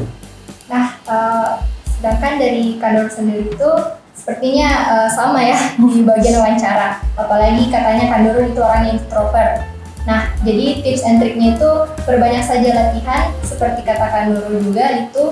Nah, 0.70 0.86
eh, 1.02 1.50
sedangkan 1.98 2.38
dari 2.38 2.78
Kandor 2.78 3.10
sendiri 3.10 3.50
itu 3.50 3.70
sepertinya 4.14 4.70
eh, 4.94 5.08
sama 5.10 5.42
ya 5.42 5.58
di 5.82 6.06
bagian 6.06 6.38
wawancara. 6.38 7.02
Apalagi 7.18 7.68
katanya 7.68 8.06
Kandor 8.06 8.38
itu 8.46 8.62
orang 8.62 8.86
yang 8.86 8.96
introvert. 9.02 9.66
Nah, 10.06 10.32
jadi 10.46 10.80
tips 10.80 11.04
and 11.04 11.18
triknya 11.20 11.58
itu 11.60 11.70
perbanyak 12.08 12.40
saja 12.40 12.70
latihan, 12.72 13.34
seperti 13.42 13.84
kata 13.84 14.06
Kandor 14.08 14.46
juga 14.62 15.10
itu 15.10 15.24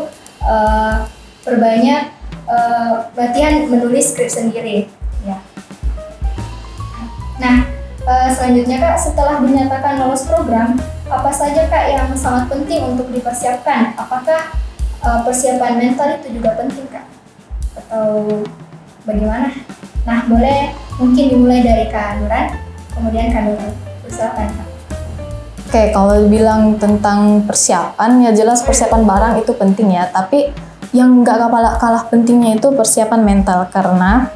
eh, 0.42 0.94
perbanyak 1.46 2.02
eh, 2.50 2.94
latihan 3.14 3.54
menulis 3.70 4.12
skrip 4.12 4.28
sendiri. 4.28 4.90
Nah, 7.38 7.56
eh, 8.02 8.28
selanjutnya 8.34 8.76
Kak, 8.82 8.98
setelah 8.98 9.38
dinyatakan 9.38 10.02
lolos 10.02 10.26
program, 10.26 10.74
apa 11.06 11.30
saja 11.30 11.70
Kak 11.70 11.84
yang 11.86 12.10
sangat 12.18 12.50
penting 12.50 12.82
untuk 12.84 13.08
dipersiapkan? 13.14 13.94
Apakah 13.94 14.58
eh, 15.02 15.20
persiapan 15.22 15.78
mental 15.78 16.18
itu 16.18 16.42
juga 16.42 16.58
penting 16.58 16.86
Kak? 16.90 17.06
Atau 17.78 18.42
bagaimana? 19.06 19.54
Nah, 20.02 20.26
boleh 20.26 20.74
mungkin 20.98 21.24
dimulai 21.30 21.62
dari 21.62 21.86
Kak 21.86 22.18
Nuran, 22.18 22.58
kemudian 22.90 23.30
Kak 23.30 23.42
Nurul. 23.46 23.72
Silakan 24.10 24.48
Kak. 24.50 24.66
Oke, 25.68 25.92
kalau 25.92 26.16
dibilang 26.16 26.80
tentang 26.80 27.44
persiapan, 27.44 28.24
ya 28.24 28.32
jelas 28.32 28.64
persiapan 28.64 29.04
barang 29.04 29.34
itu 29.44 29.52
penting 29.52 29.94
ya. 29.94 30.08
Tapi 30.08 30.48
yang 30.96 31.20
nggak 31.20 31.52
kalah 31.76 32.08
pentingnya 32.08 32.56
itu 32.56 32.72
persiapan 32.72 33.20
mental 33.20 33.68
karena 33.68 34.32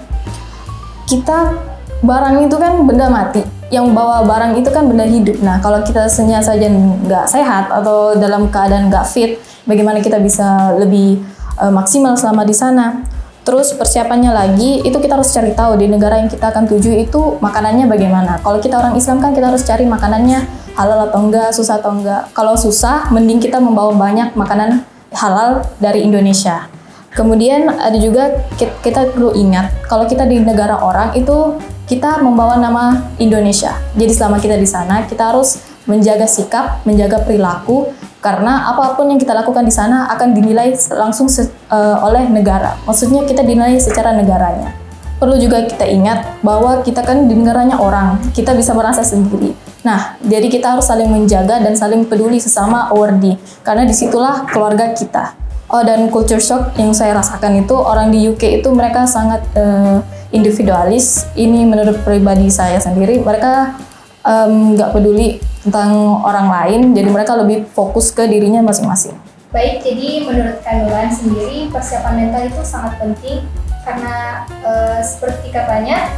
kita 1.08 1.56
barang 2.02 2.36
itu 2.44 2.56
kan 2.58 2.82
benda 2.84 3.06
mati. 3.08 3.42
Yang 3.72 3.86
bawa 3.96 4.26
barang 4.28 4.52
itu 4.60 4.68
kan 4.68 4.84
benda 4.84 5.08
hidup. 5.08 5.40
Nah, 5.40 5.56
kalau 5.64 5.80
kita 5.80 6.04
senya 6.10 6.44
saja 6.44 6.68
nggak 6.68 7.24
sehat 7.30 7.72
atau 7.72 8.12
dalam 8.18 8.52
keadaan 8.52 8.92
nggak 8.92 9.06
fit, 9.08 9.40
bagaimana 9.64 10.04
kita 10.04 10.20
bisa 10.20 10.76
lebih 10.76 11.22
eh, 11.56 11.72
maksimal 11.72 12.18
selama 12.18 12.44
di 12.44 12.52
sana? 12.52 13.00
Terus 13.42 13.74
persiapannya 13.74 14.30
lagi, 14.30 14.86
itu 14.86 14.94
kita 15.02 15.18
harus 15.18 15.34
cari 15.34 15.50
tahu 15.50 15.74
di 15.74 15.90
negara 15.90 16.14
yang 16.14 16.30
kita 16.30 16.54
akan 16.54 16.62
tuju 16.62 16.94
itu 16.94 17.42
makanannya 17.42 17.90
bagaimana. 17.90 18.38
Kalau 18.38 18.62
kita 18.62 18.78
orang 18.78 18.94
Islam 18.94 19.18
kan 19.18 19.34
kita 19.34 19.50
harus 19.50 19.66
cari 19.66 19.82
makanannya 19.82 20.46
halal 20.78 21.10
atau 21.10 21.26
enggak, 21.26 21.50
susah 21.50 21.82
atau 21.82 21.90
enggak. 21.90 22.30
Kalau 22.38 22.54
susah, 22.54 23.10
mending 23.10 23.42
kita 23.42 23.58
membawa 23.58 23.90
banyak 23.98 24.38
makanan 24.38 24.86
halal 25.10 25.66
dari 25.82 26.06
Indonesia. 26.06 26.70
Kemudian 27.12 27.68
ada 27.68 27.96
juga 28.00 28.40
ki- 28.56 28.72
kita 28.80 29.12
perlu 29.12 29.36
ingat, 29.36 29.68
kalau 29.84 30.08
kita 30.08 30.24
di 30.24 30.40
negara 30.40 30.80
orang 30.80 31.12
itu 31.12 31.60
kita 31.84 32.24
membawa 32.24 32.56
nama 32.56 33.12
Indonesia. 33.20 33.76
Jadi 33.92 34.12
selama 34.16 34.40
kita 34.40 34.56
di 34.56 34.64
sana, 34.64 35.04
kita 35.04 35.28
harus 35.28 35.60
menjaga 35.84 36.24
sikap, 36.24 36.80
menjaga 36.88 37.20
perilaku, 37.20 37.92
karena 38.24 38.70
apa 38.70 38.96
pun 38.96 39.12
yang 39.12 39.20
kita 39.20 39.34
lakukan 39.34 39.66
di 39.66 39.74
sana 39.74 40.08
akan 40.14 40.32
dinilai 40.32 40.72
langsung 40.94 41.28
eh, 41.28 41.96
oleh 42.00 42.32
negara. 42.32 42.80
Maksudnya 42.88 43.28
kita 43.28 43.44
dinilai 43.44 43.76
secara 43.76 44.16
negaranya. 44.16 44.72
Perlu 45.20 45.36
juga 45.36 45.68
kita 45.68 45.84
ingat 45.84 46.40
bahwa 46.40 46.80
kita 46.80 47.04
kan 47.04 47.28
di 47.28 47.34
negaranya 47.36 47.76
orang, 47.76 48.18
kita 48.32 48.56
bisa 48.56 48.72
merasa 48.72 49.04
sendiri. 49.04 49.52
Nah, 49.82 50.14
jadi 50.22 50.46
kita 50.46 50.78
harus 50.78 50.86
saling 50.86 51.10
menjaga 51.10 51.58
dan 51.58 51.74
saling 51.74 52.06
peduli 52.06 52.38
sesama 52.38 52.88
awardee, 52.88 53.36
karena 53.66 53.82
di 53.84 53.92
situlah 53.92 54.46
keluarga 54.48 54.94
kita. 54.94 55.34
Oh, 55.72 55.80
dan 55.80 56.12
culture 56.12 56.36
shock 56.36 56.76
yang 56.76 56.92
saya 56.92 57.16
rasakan 57.16 57.64
itu 57.64 57.72
orang 57.72 58.12
di 58.12 58.28
UK 58.28 58.60
itu 58.60 58.68
mereka 58.76 59.08
sangat 59.08 59.40
eh, 59.56 60.04
individualis. 60.36 61.24
Ini 61.32 61.64
menurut 61.64 62.04
pribadi 62.04 62.52
saya 62.52 62.76
sendiri, 62.76 63.24
mereka 63.24 63.80
nggak 64.22 64.94
peduli 64.94 65.42
tentang 65.66 66.22
orang 66.22 66.46
lain, 66.46 66.80
jadi 66.94 67.10
mereka 67.10 67.34
lebih 67.34 67.66
fokus 67.74 68.14
ke 68.14 68.22
dirinya 68.30 68.62
masing-masing. 68.62 69.18
Baik, 69.52 69.84
jadi 69.84 70.24
menurut 70.24 70.64
Kanuran 70.64 71.12
sendiri 71.12 71.68
persiapan 71.68 72.24
mental 72.24 72.42
itu 72.48 72.62
sangat 72.64 72.96
penting 72.96 73.44
karena 73.84 74.48
eh, 74.48 75.00
seperti 75.04 75.52
katanya 75.52 76.08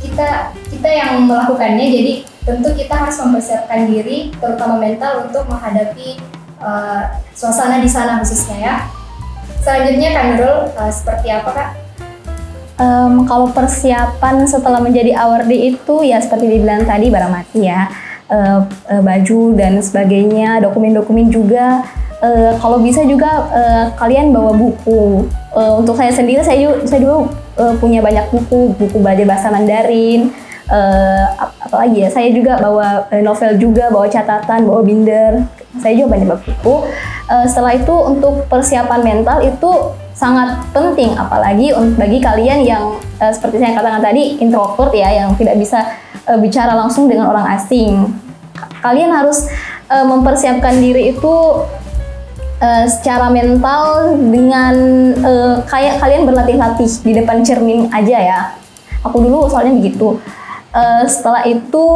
kita 0.00 0.50
kita 0.72 0.88
yang 0.88 1.28
melakukannya 1.28 1.86
jadi 1.86 2.12
tentu 2.42 2.72
kita 2.72 2.94
harus 2.96 3.20
mempersiapkan 3.20 3.86
diri 3.86 4.32
terutama 4.40 4.80
mental 4.80 5.28
untuk 5.28 5.46
menghadapi 5.46 6.18
eh, 6.58 7.02
suasana 7.30 7.78
di 7.78 7.86
sana 7.86 8.18
khususnya 8.18 8.58
ya. 8.58 8.76
Selanjutnya 9.60 10.08
Kak 10.16 10.24
eh, 10.72 10.92
seperti 10.92 11.28
apa 11.28 11.50
Kak? 11.52 11.70
Em, 12.80 13.28
kalau 13.28 13.52
persiapan 13.52 14.48
setelah 14.48 14.80
menjadi 14.80 15.12
awardee 15.12 15.76
itu 15.76 15.94
ya 16.00 16.16
seperti 16.16 16.48
dibilang 16.48 16.88
tadi 16.88 17.12
barang 17.12 17.32
mati 17.32 17.68
ya. 17.68 17.92
Eh, 18.30 18.58
eh, 18.88 19.02
baju 19.04 19.40
dan 19.52 19.84
sebagainya 19.84 20.64
dokumen-dokumen 20.64 21.28
juga. 21.28 21.84
Eh, 22.24 22.56
kalau 22.56 22.80
bisa 22.80 23.04
juga 23.04 23.52
eh, 23.52 23.86
kalian 24.00 24.32
bawa 24.32 24.56
buku. 24.56 25.28
Eh, 25.28 25.72
untuk 25.76 25.92
saya 26.00 26.08
sendiri 26.08 26.40
saya 26.40 26.56
juga 26.56 26.74
saya 26.88 27.00
dulu 27.04 27.28
eh, 27.60 27.74
punya 27.76 28.00
banyak 28.00 28.32
buku. 28.32 28.72
Buku 28.80 28.96
belajar 28.96 29.28
bahasa 29.28 29.52
Mandarin. 29.52 30.32
Ap- 31.34 31.58
apalagi 31.66 32.06
ya? 32.06 32.08
Saya 32.14 32.30
juga 32.30 32.54
bawa 32.54 33.10
novel 33.20 33.58
juga 33.58 33.90
bawa 33.90 34.06
catatan 34.06 34.70
bawa 34.70 34.86
binder 34.86 35.42
saya 35.78 35.94
juga 35.94 36.18
banyak 36.18 36.26
bawa 36.26 36.40
buku 36.42 36.74
Eh, 37.30 37.46
setelah 37.46 37.78
itu 37.78 37.94
untuk 37.94 38.42
persiapan 38.50 39.06
mental 39.06 39.38
itu 39.38 39.70
sangat 40.18 40.66
penting 40.74 41.14
apalagi 41.14 41.70
untuk 41.70 41.94
bagi 41.94 42.18
kalian 42.18 42.66
yang 42.66 42.98
eh, 43.22 43.30
seperti 43.30 43.62
saya 43.62 43.78
katakan 43.78 44.02
tadi 44.02 44.42
introvert 44.42 44.90
ya 44.90 45.14
yang 45.14 45.38
tidak 45.38 45.54
bisa 45.54 45.94
eh, 46.26 46.34
bicara 46.42 46.74
langsung 46.74 47.06
dengan 47.06 47.30
orang 47.30 47.54
asing 47.54 48.10
kalian 48.82 49.14
harus 49.14 49.46
eh, 49.86 50.02
mempersiapkan 50.02 50.74
diri 50.82 51.14
itu 51.14 51.34
eh, 52.58 52.90
secara 52.90 53.30
mental 53.30 54.18
dengan 54.18 54.74
eh, 55.14 55.56
kayak 55.70 56.02
kalian 56.02 56.26
berlatih-latih 56.26 56.90
di 57.06 57.12
depan 57.14 57.46
cermin 57.46 57.86
aja 57.94 58.18
ya. 58.18 58.40
Aku 59.06 59.22
dulu 59.22 59.46
soalnya 59.46 59.78
begitu. 59.78 60.18
Eh, 60.70 61.04
setelah 61.10 61.42
itu 61.50 61.86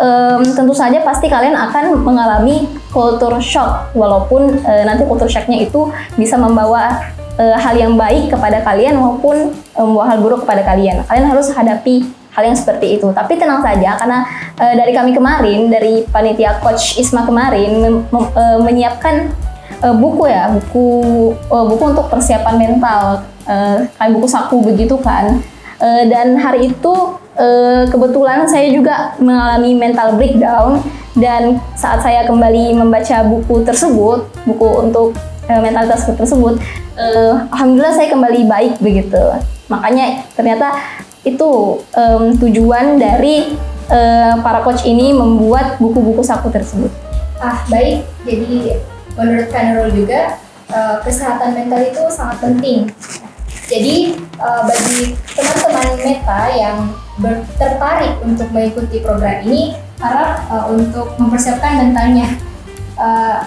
em, 0.00 0.40
tentu 0.56 0.72
saja 0.72 1.04
pasti 1.04 1.28
kalian 1.28 1.52
akan 1.52 2.00
mengalami 2.00 2.64
culture 2.88 3.36
shock 3.44 3.92
walaupun 3.92 4.56
eh, 4.64 4.88
nanti 4.88 5.04
culture 5.04 5.28
shocknya 5.28 5.68
itu 5.68 5.92
bisa 6.16 6.40
membawa 6.40 7.12
eh, 7.36 7.52
hal 7.60 7.76
yang 7.76 7.92
baik 7.92 8.32
kepada 8.32 8.64
kalian 8.64 8.96
maupun 8.96 9.52
membawa 9.76 10.16
hal 10.16 10.24
buruk 10.24 10.48
kepada 10.48 10.64
kalian. 10.64 11.04
Kalian 11.04 11.28
harus 11.28 11.52
hadapi 11.52 12.08
hal 12.32 12.48
yang 12.48 12.56
seperti 12.56 12.96
itu. 12.96 13.12
Tapi 13.12 13.36
tenang 13.36 13.60
saja 13.60 14.00
karena 14.00 14.24
eh, 14.56 14.74
dari 14.80 14.96
kami 14.96 15.12
kemarin 15.12 15.68
dari 15.68 16.08
panitia 16.08 16.56
coach 16.64 16.96
Isma 16.96 17.28
kemarin 17.28 18.00
eh, 18.16 18.58
menyiapkan 18.64 19.28
eh, 19.84 19.92
buku 20.00 20.32
ya, 20.32 20.48
buku 20.56 20.88
eh, 21.36 21.64
buku 21.68 21.82
untuk 21.84 22.08
persiapan 22.08 22.56
mental, 22.56 23.28
eh, 23.44 23.84
kayak 24.00 24.12
buku 24.16 24.24
saku 24.24 24.64
begitu 24.64 24.96
kan. 25.04 25.36
Eh, 25.84 26.08
dan 26.08 26.40
hari 26.40 26.72
itu 26.72 27.20
eh, 27.36 27.82
kebetulan 27.88 28.44
saya 28.48 28.68
juga 28.72 29.16
mengalami 29.20 29.76
mental 29.76 30.16
breakdown 30.16 30.80
dan 31.16 31.60
saat 31.76 32.00
saya 32.00 32.24
kembali 32.24 32.76
membaca 32.76 33.20
buku 33.24 33.64
tersebut, 33.64 34.28
buku 34.48 34.68
untuk 34.80 35.12
eh, 35.48 35.60
mental 35.60 35.88
tersebut 35.90 36.60
eh, 36.96 37.34
alhamdulillah 37.52 37.94
saya 37.94 38.08
kembali 38.12 38.40
baik 38.48 38.74
begitu. 38.80 39.20
Makanya 39.68 40.28
ternyata 40.36 40.76
itu 41.22 41.80
em, 41.94 42.34
tujuan 42.36 42.98
dari 42.98 43.54
eh, 43.88 44.34
para 44.42 44.60
coach 44.66 44.84
ini 44.84 45.14
membuat 45.14 45.78
buku-buku 45.78 46.20
saku 46.20 46.50
tersebut. 46.50 46.90
Ah 47.38 47.62
baik, 47.70 48.06
jadi 48.26 48.78
menurut 49.16 49.48
Kak 49.50 49.62
Nurul 49.72 49.90
juga 49.94 50.38
eh, 50.70 50.96
kesehatan 51.06 51.56
mental 51.56 51.80
itu 51.80 52.02
sangat 52.10 52.42
penting. 52.42 52.90
Jadi 53.72 54.20
uh, 54.36 54.68
bagi 54.68 55.16
teman-teman 55.32 55.96
Meta 56.04 56.40
yang 56.52 56.92
tertarik 57.56 58.18
untuk 58.26 58.50
mengikuti 58.50 58.98
program 58.98 59.46
ini, 59.46 59.78
harap 60.02 60.46
uh, 60.50 60.66
untuk 60.74 61.14
mempersiapkan 61.16 61.88
mentalnya. 61.88 62.28
Uh, 62.98 63.42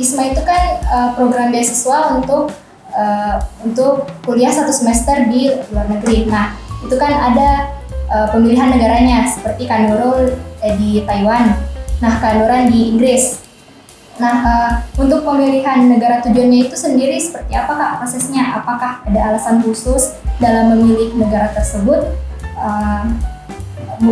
ISMA 0.00 0.32
itu 0.32 0.40
kan 0.44 0.80
uh, 0.88 1.10
program 1.12 1.52
beasiswa 1.52 2.16
untuk 2.16 2.48
uh, 2.94 3.36
untuk 3.60 4.08
kuliah 4.24 4.48
satu 4.48 4.72
semester 4.72 5.28
di 5.28 5.52
luar 5.70 5.86
negeri. 5.92 6.24
Nah, 6.24 6.56
itu 6.80 6.96
kan 6.96 7.12
ada 7.12 7.76
uh, 8.08 8.26
pemilihan 8.32 8.72
negaranya 8.72 9.28
seperti 9.28 9.68
Kanurul 9.68 10.34
eh, 10.64 10.74
di 10.80 11.04
Taiwan, 11.04 11.52
nah 12.00 12.16
Kanuran 12.18 12.72
di 12.72 12.96
Inggris. 12.96 13.44
Nah, 14.20 14.36
uh, 14.44 14.72
untuk 15.00 15.24
pemilihan 15.24 15.88
negara 15.88 16.20
tujuannya 16.20 16.68
itu 16.68 16.76
sendiri 16.76 17.16
seperti 17.16 17.56
apa 17.56 17.72
kak 17.72 17.92
prosesnya? 18.04 18.60
Apakah 18.60 19.00
ada 19.04 19.20
alasan 19.32 19.64
khusus 19.64 20.16
dalam 20.36 20.76
memilih 20.76 21.16
negara 21.16 21.48
tersebut? 21.56 22.29
Uh, 22.60 23.08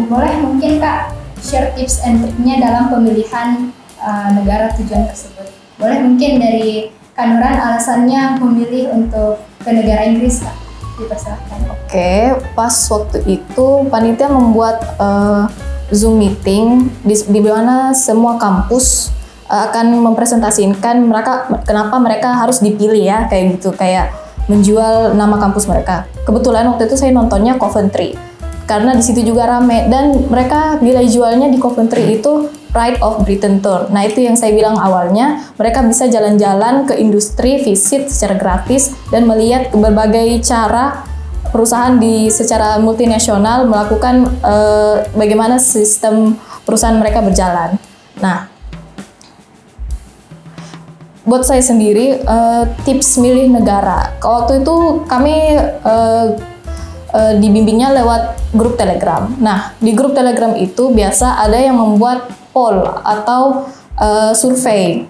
boleh 0.08 0.40
mungkin 0.40 0.80
kak 0.80 1.12
share 1.40 1.72
tips 1.76 2.04
and 2.04 2.24
triknya 2.24 2.60
dalam 2.60 2.92
pemilihan 2.92 3.72
uh, 4.00 4.28
negara 4.32 4.72
tujuan 4.76 5.08
tersebut. 5.08 5.48
Boleh 5.78 6.00
mungkin 6.02 6.40
dari 6.42 6.92
Kanuran 7.18 7.58
alasannya 7.58 8.38
memilih 8.38 8.94
untuk 8.94 9.42
ke 9.58 9.70
negara 9.74 10.06
Inggris 10.06 10.38
kak? 10.38 10.54
Dipersilahkan. 11.02 11.58
Oke, 11.66 12.38
pas 12.54 12.70
waktu 12.70 13.18
itu 13.26 13.66
panitia 13.90 14.30
membuat 14.30 14.78
uh, 15.02 15.50
Zoom 15.90 16.22
meeting 16.22 16.94
di, 17.02 17.18
di 17.18 17.40
mana 17.42 17.90
semua 17.90 18.38
kampus 18.38 19.10
uh, 19.50 19.66
akan 19.66 19.98
mempresentasikan 19.98 21.02
mereka 21.02 21.50
kenapa 21.66 21.98
mereka 21.98 22.38
harus 22.38 22.62
dipilih 22.62 23.02
ya 23.02 23.26
kayak 23.26 23.58
gitu 23.58 23.74
kayak 23.74 24.14
menjual 24.46 25.10
nama 25.18 25.42
kampus 25.42 25.66
mereka. 25.66 26.06
Kebetulan 26.22 26.70
waktu 26.70 26.86
itu 26.86 26.94
saya 26.94 27.10
nontonnya 27.10 27.58
Coventry 27.58 28.27
karena 28.68 28.92
di 28.92 29.00
situ 29.00 29.24
juga 29.24 29.48
rame 29.48 29.88
dan 29.88 30.28
mereka 30.28 30.76
nilai 30.84 31.08
jualnya 31.08 31.48
di 31.48 31.56
Coventry 31.56 32.20
itu 32.20 32.52
Pride 32.68 33.00
of 33.00 33.24
Britain 33.24 33.64
Tour. 33.64 33.88
Nah 33.88 34.04
itu 34.04 34.20
yang 34.20 34.36
saya 34.36 34.52
bilang 34.52 34.76
awalnya, 34.76 35.40
mereka 35.56 35.80
bisa 35.80 36.04
jalan-jalan 36.04 36.84
ke 36.84 37.00
industri, 37.00 37.64
visit 37.64 38.12
secara 38.12 38.36
gratis 38.36 38.92
dan 39.08 39.24
melihat 39.24 39.72
berbagai 39.72 40.44
cara 40.44 41.00
perusahaan 41.48 41.96
di 41.96 42.28
secara 42.28 42.76
multinasional 42.76 43.64
melakukan 43.64 44.28
uh, 44.44 45.00
bagaimana 45.16 45.56
sistem 45.56 46.36
perusahaan 46.68 47.00
mereka 47.00 47.24
berjalan. 47.24 47.80
Nah, 48.20 48.52
buat 51.24 51.48
saya 51.48 51.64
sendiri 51.64 52.20
uh, 52.28 52.68
tips 52.84 53.16
milih 53.16 53.48
negara. 53.48 54.12
Waktu 54.20 54.60
itu 54.60 55.08
kami 55.08 55.56
uh, 55.88 56.36
uh, 57.12 57.34
dibimbingnya 57.36 57.92
lewat 57.92 58.52
grup 58.56 58.76
Telegram. 58.76 59.28
Nah, 59.38 59.76
di 59.80 59.92
grup 59.92 60.12
Telegram 60.16 60.52
itu 60.56 60.92
biasa 60.92 61.40
ada 61.44 61.56
yang 61.56 61.76
membuat 61.76 62.28
poll 62.52 62.80
atau 63.04 63.68
uh, 64.00 64.32
survei 64.32 65.06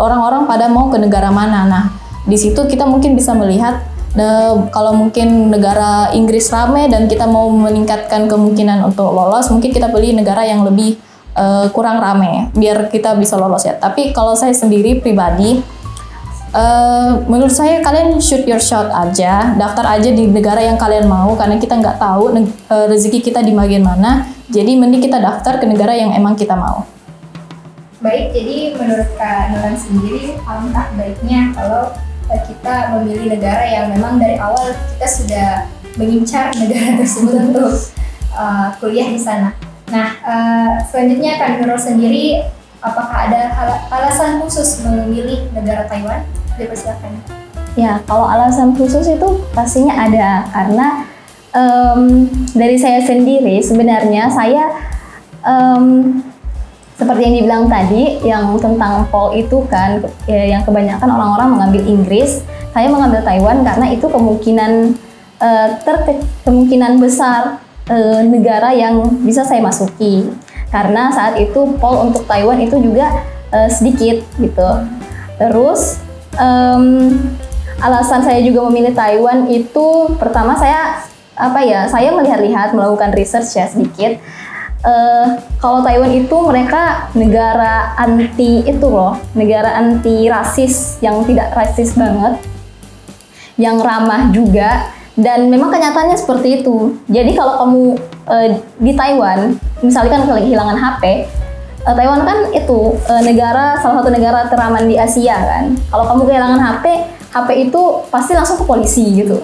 orang-orang 0.00 0.44
uh, 0.44 0.48
pada 0.48 0.66
mau 0.68 0.88
ke 0.88 0.98
negara 0.98 1.28
mana. 1.28 1.68
Nah, 1.68 1.84
di 2.24 2.36
situ 2.36 2.64
kita 2.68 2.84
mungkin 2.84 3.16
bisa 3.16 3.32
melihat 3.32 3.84
uh, 4.16 4.68
kalau 4.72 4.96
mungkin 4.96 5.52
negara 5.52 6.12
Inggris 6.12 6.48
rame 6.52 6.88
dan 6.88 7.08
kita 7.08 7.24
mau 7.28 7.48
meningkatkan 7.52 8.28
kemungkinan 8.28 8.84
untuk 8.84 9.12
lolos, 9.12 9.48
mungkin 9.52 9.72
kita 9.72 9.88
pilih 9.92 10.16
negara 10.16 10.44
yang 10.44 10.64
lebih 10.64 10.96
uh, 11.38 11.68
kurang 11.72 12.02
rame 12.02 12.50
biar 12.56 12.90
kita 12.90 13.14
bisa 13.16 13.38
lolos 13.38 13.64
ya. 13.64 13.76
Tapi 13.76 14.12
kalau 14.12 14.34
saya 14.34 14.52
sendiri 14.52 14.98
pribadi 14.98 15.60
uh, 16.54 17.24
menurut 17.26 17.52
saya 17.52 17.80
kalian 17.84 18.20
shoot 18.20 18.44
your 18.44 18.60
shot 18.60 18.88
aja, 18.92 19.56
daftar 19.56 19.84
aja 19.98 20.10
di 20.12 20.28
negara 20.28 20.60
yang 20.62 20.80
kalian 20.80 21.08
mau 21.08 21.34
karena 21.36 21.56
kita 21.60 21.76
nggak 21.76 22.00
tahu 22.00 22.32
uh, 22.34 22.86
rezeki 22.88 23.32
kita 23.32 23.40
di 23.44 23.52
bagian 23.52 23.84
mana. 23.84 24.28
Jadi 24.48 24.80
mending 24.80 25.04
kita 25.04 25.20
daftar 25.20 25.60
ke 25.60 25.66
negara 25.68 25.92
yang 25.92 26.16
emang 26.16 26.32
kita 26.32 26.56
mau. 26.56 26.88
Baik, 27.98 28.30
jadi 28.30 28.78
menurut 28.78 29.10
Kak 29.18 29.52
Nuran 29.52 29.74
sendiri, 29.74 30.38
alangkah 30.46 30.86
baiknya 30.94 31.50
kalau 31.52 31.92
kita 32.46 32.94
memilih 32.94 33.36
negara 33.36 33.64
yang 33.64 33.90
memang 33.90 34.20
dari 34.20 34.36
awal 34.38 34.70
kita 34.94 35.08
sudah 35.08 35.48
mengincar 35.98 36.54
negara 36.54 36.94
tersebut 37.02 37.34
untuk 37.50 37.72
uh, 38.36 38.70
kuliah 38.78 39.10
di 39.10 39.20
sana. 39.20 39.52
Nah, 39.88 40.08
uh, 40.20 40.72
selanjutnya 40.86 41.40
Kak 41.40 41.58
Nurul 41.58 41.80
sendiri, 41.80 42.44
apakah 42.82 43.28
ada 43.28 43.50
alasan 43.90 44.42
khusus 44.42 44.82
memilih 44.86 45.50
negara 45.54 45.86
Taiwan? 45.90 46.22
Dipersilakan. 46.58 47.12
Ya, 47.78 48.02
kalau 48.10 48.26
alasan 48.26 48.74
khusus 48.74 49.06
itu 49.06 49.28
pastinya 49.54 49.94
ada 49.94 50.50
karena 50.50 51.06
um, 51.54 52.26
dari 52.54 52.74
saya 52.74 52.98
sendiri 53.06 53.62
sebenarnya 53.62 54.26
saya 54.26 54.74
um, 55.46 56.18
seperti 56.98 57.30
yang 57.30 57.34
dibilang 57.38 57.64
tadi, 57.70 58.18
yang 58.26 58.58
tentang 58.58 59.06
Paul 59.06 59.38
itu 59.38 59.62
kan, 59.70 60.02
ya, 60.26 60.58
yang 60.58 60.66
kebanyakan 60.66 61.06
orang-orang 61.06 61.48
mengambil 61.54 61.82
Inggris, 61.86 62.42
saya 62.74 62.90
mengambil 62.90 63.22
Taiwan 63.22 63.62
karena 63.62 63.86
itu 63.94 64.06
kemungkinan 64.10 64.98
uh, 65.38 65.68
ter 65.86 65.96
kemungkinan 66.42 66.98
besar 66.98 67.62
uh, 67.86 68.20
negara 68.26 68.74
yang 68.74 68.98
bisa 69.22 69.46
saya 69.46 69.62
masuki. 69.62 70.26
Karena 70.68 71.08
saat 71.08 71.40
itu 71.40 71.76
Paul 71.80 72.12
untuk 72.12 72.28
Taiwan 72.28 72.60
itu 72.60 72.76
juga 72.76 73.24
uh, 73.52 73.68
sedikit 73.72 74.20
gitu. 74.36 74.70
Terus 75.40 76.02
um, 76.36 77.16
alasan 77.80 78.20
saya 78.26 78.42
juga 78.44 78.66
memilih 78.68 78.92
Taiwan 78.92 79.48
itu 79.48 80.12
pertama 80.18 80.58
saya 80.58 81.00
apa 81.38 81.62
ya, 81.62 81.86
saya 81.86 82.10
melihat-lihat 82.12 82.74
melakukan 82.74 83.14
research 83.14 83.54
ya 83.54 83.70
sedikit. 83.70 84.18
Uh, 84.78 85.42
kalau 85.58 85.82
Taiwan 85.82 86.14
itu 86.14 86.36
mereka 86.46 87.10
negara 87.14 87.98
anti 87.98 88.62
itu 88.62 88.86
loh, 88.86 89.18
negara 89.34 89.74
anti 89.74 90.30
rasis 90.30 91.02
yang 91.02 91.26
tidak 91.26 91.50
rasis 91.50 91.98
banget, 91.98 92.38
yang 93.58 93.82
ramah 93.82 94.30
juga 94.30 94.97
dan 95.18 95.50
memang 95.50 95.74
kenyataannya 95.74 96.14
seperti 96.14 96.62
itu. 96.62 96.94
Jadi 97.10 97.34
kalau 97.34 97.66
kamu 97.66 97.82
uh, 98.30 98.48
di 98.78 98.94
Taiwan, 98.94 99.58
misalkan 99.82 100.22
kehilangan 100.30 100.78
HP, 100.78 101.26
uh, 101.82 101.90
eh, 101.90 101.94
Taiwan 101.98 102.22
kan 102.22 102.38
itu 102.54 102.94
uh, 102.94 103.22
negara 103.26 103.74
salah 103.82 103.98
satu 103.98 104.14
negara 104.14 104.46
teraman 104.46 104.86
di 104.86 104.94
Asia 104.94 105.34
kan. 105.34 105.74
Kalau 105.90 106.06
kamu 106.06 106.22
kehilangan 106.30 106.60
HP, 106.62 106.84
HP 107.34 107.48
itu 107.66 107.82
pasti 108.14 108.38
langsung 108.38 108.62
ke 108.62 108.64
polisi 108.64 109.26
gitu. 109.26 109.42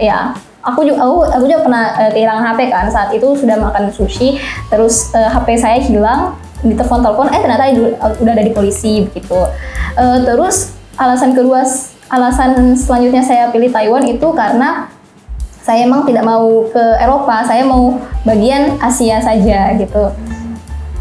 Ya, 0.00 0.32
aku 0.64 0.88
juga 0.88 1.04
aku, 1.04 1.16
aku 1.28 1.44
juga 1.44 1.60
pernah 1.68 1.84
uh, 2.00 2.10
kehilangan 2.10 2.44
HP 2.56 2.60
kan 2.72 2.88
saat 2.88 3.12
itu 3.12 3.28
sudah 3.36 3.60
makan 3.60 3.92
sushi 3.92 4.40
terus 4.72 5.12
uh, 5.12 5.28
HP 5.28 5.60
saya 5.60 5.78
hilang 5.84 6.40
di 6.64 6.72
telepon 6.72 7.04
telepon 7.04 7.28
eh 7.28 7.44
ternyata 7.44 7.68
udah 8.24 8.32
ada 8.32 8.40
di 8.40 8.56
polisi 8.56 9.04
begitu 9.04 9.36
uh, 10.00 10.18
terus 10.24 10.72
alasan 10.96 11.36
kedua 11.36 11.60
alasan 12.08 12.72
selanjutnya 12.72 13.20
saya 13.20 13.52
pilih 13.52 13.68
Taiwan 13.68 14.08
itu 14.08 14.24
karena 14.32 14.88
saya 15.64 15.88
emang 15.88 16.04
tidak 16.04 16.28
mau 16.28 16.68
ke 16.68 16.84
Eropa 17.00 17.40
saya 17.48 17.64
mau 17.64 17.96
bagian 18.28 18.76
Asia 18.78 19.18
saja 19.24 19.72
gitu 19.80 20.12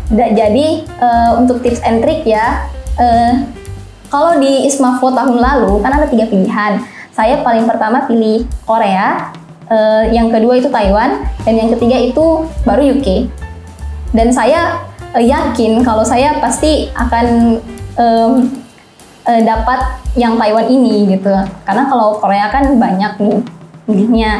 da, 0.08 0.26
jadi 0.32 0.88
uh, 1.04 1.44
untuk 1.44 1.60
tips 1.60 1.84
and 1.84 2.00
trick 2.00 2.24
ya 2.24 2.72
uh, 2.96 3.44
kalau 4.08 4.40
di 4.40 4.64
Ismafo 4.66 5.12
tahun 5.12 5.38
lalu 5.44 5.84
kan 5.84 5.92
ada 5.92 6.08
tiga 6.08 6.32
pilihan 6.32 6.80
saya 7.12 7.44
paling 7.44 7.68
pertama 7.68 8.08
pilih 8.08 8.48
Korea 8.64 9.36
uh, 9.70 10.04
yang 10.10 10.30
kedua 10.34 10.60
itu 10.60 10.70
Taiwan, 10.70 11.24
dan 11.44 11.54
yang 11.56 11.70
ketiga 11.76 11.98
itu 12.00 12.48
baru 12.68 12.98
UK. 12.98 13.30
Dan 14.14 14.30
saya 14.30 14.84
uh, 15.14 15.24
yakin 15.24 15.82
kalau 15.82 16.06
saya 16.06 16.38
pasti 16.38 16.90
akan 16.94 17.58
um, 17.98 18.32
uh, 19.26 19.42
dapat 19.42 19.80
yang 20.14 20.38
Taiwan 20.38 20.68
ini 20.70 21.18
gitu, 21.18 21.34
karena 21.66 21.84
kalau 21.90 22.22
Korea 22.22 22.50
kan 22.54 22.78
banyak 22.78 23.14
nih 23.20 23.38
pilihnya. 23.90 24.34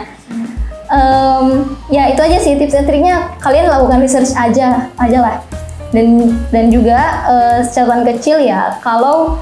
Um, 0.94 1.74
ya 1.90 2.06
itu 2.14 2.22
aja 2.22 2.38
sih 2.38 2.54
tips 2.54 2.78
dan 2.78 2.86
triknya 2.86 3.34
kalian 3.42 3.66
lakukan 3.66 3.98
research 3.98 4.30
aja 4.38 4.94
aja 5.02 5.18
lah 5.26 5.42
dan 5.90 6.38
dan 6.54 6.70
juga 6.70 7.26
uh, 7.26 7.60
catatan 7.66 8.06
kecil 8.06 8.38
ya 8.38 8.78
kalau 8.78 9.42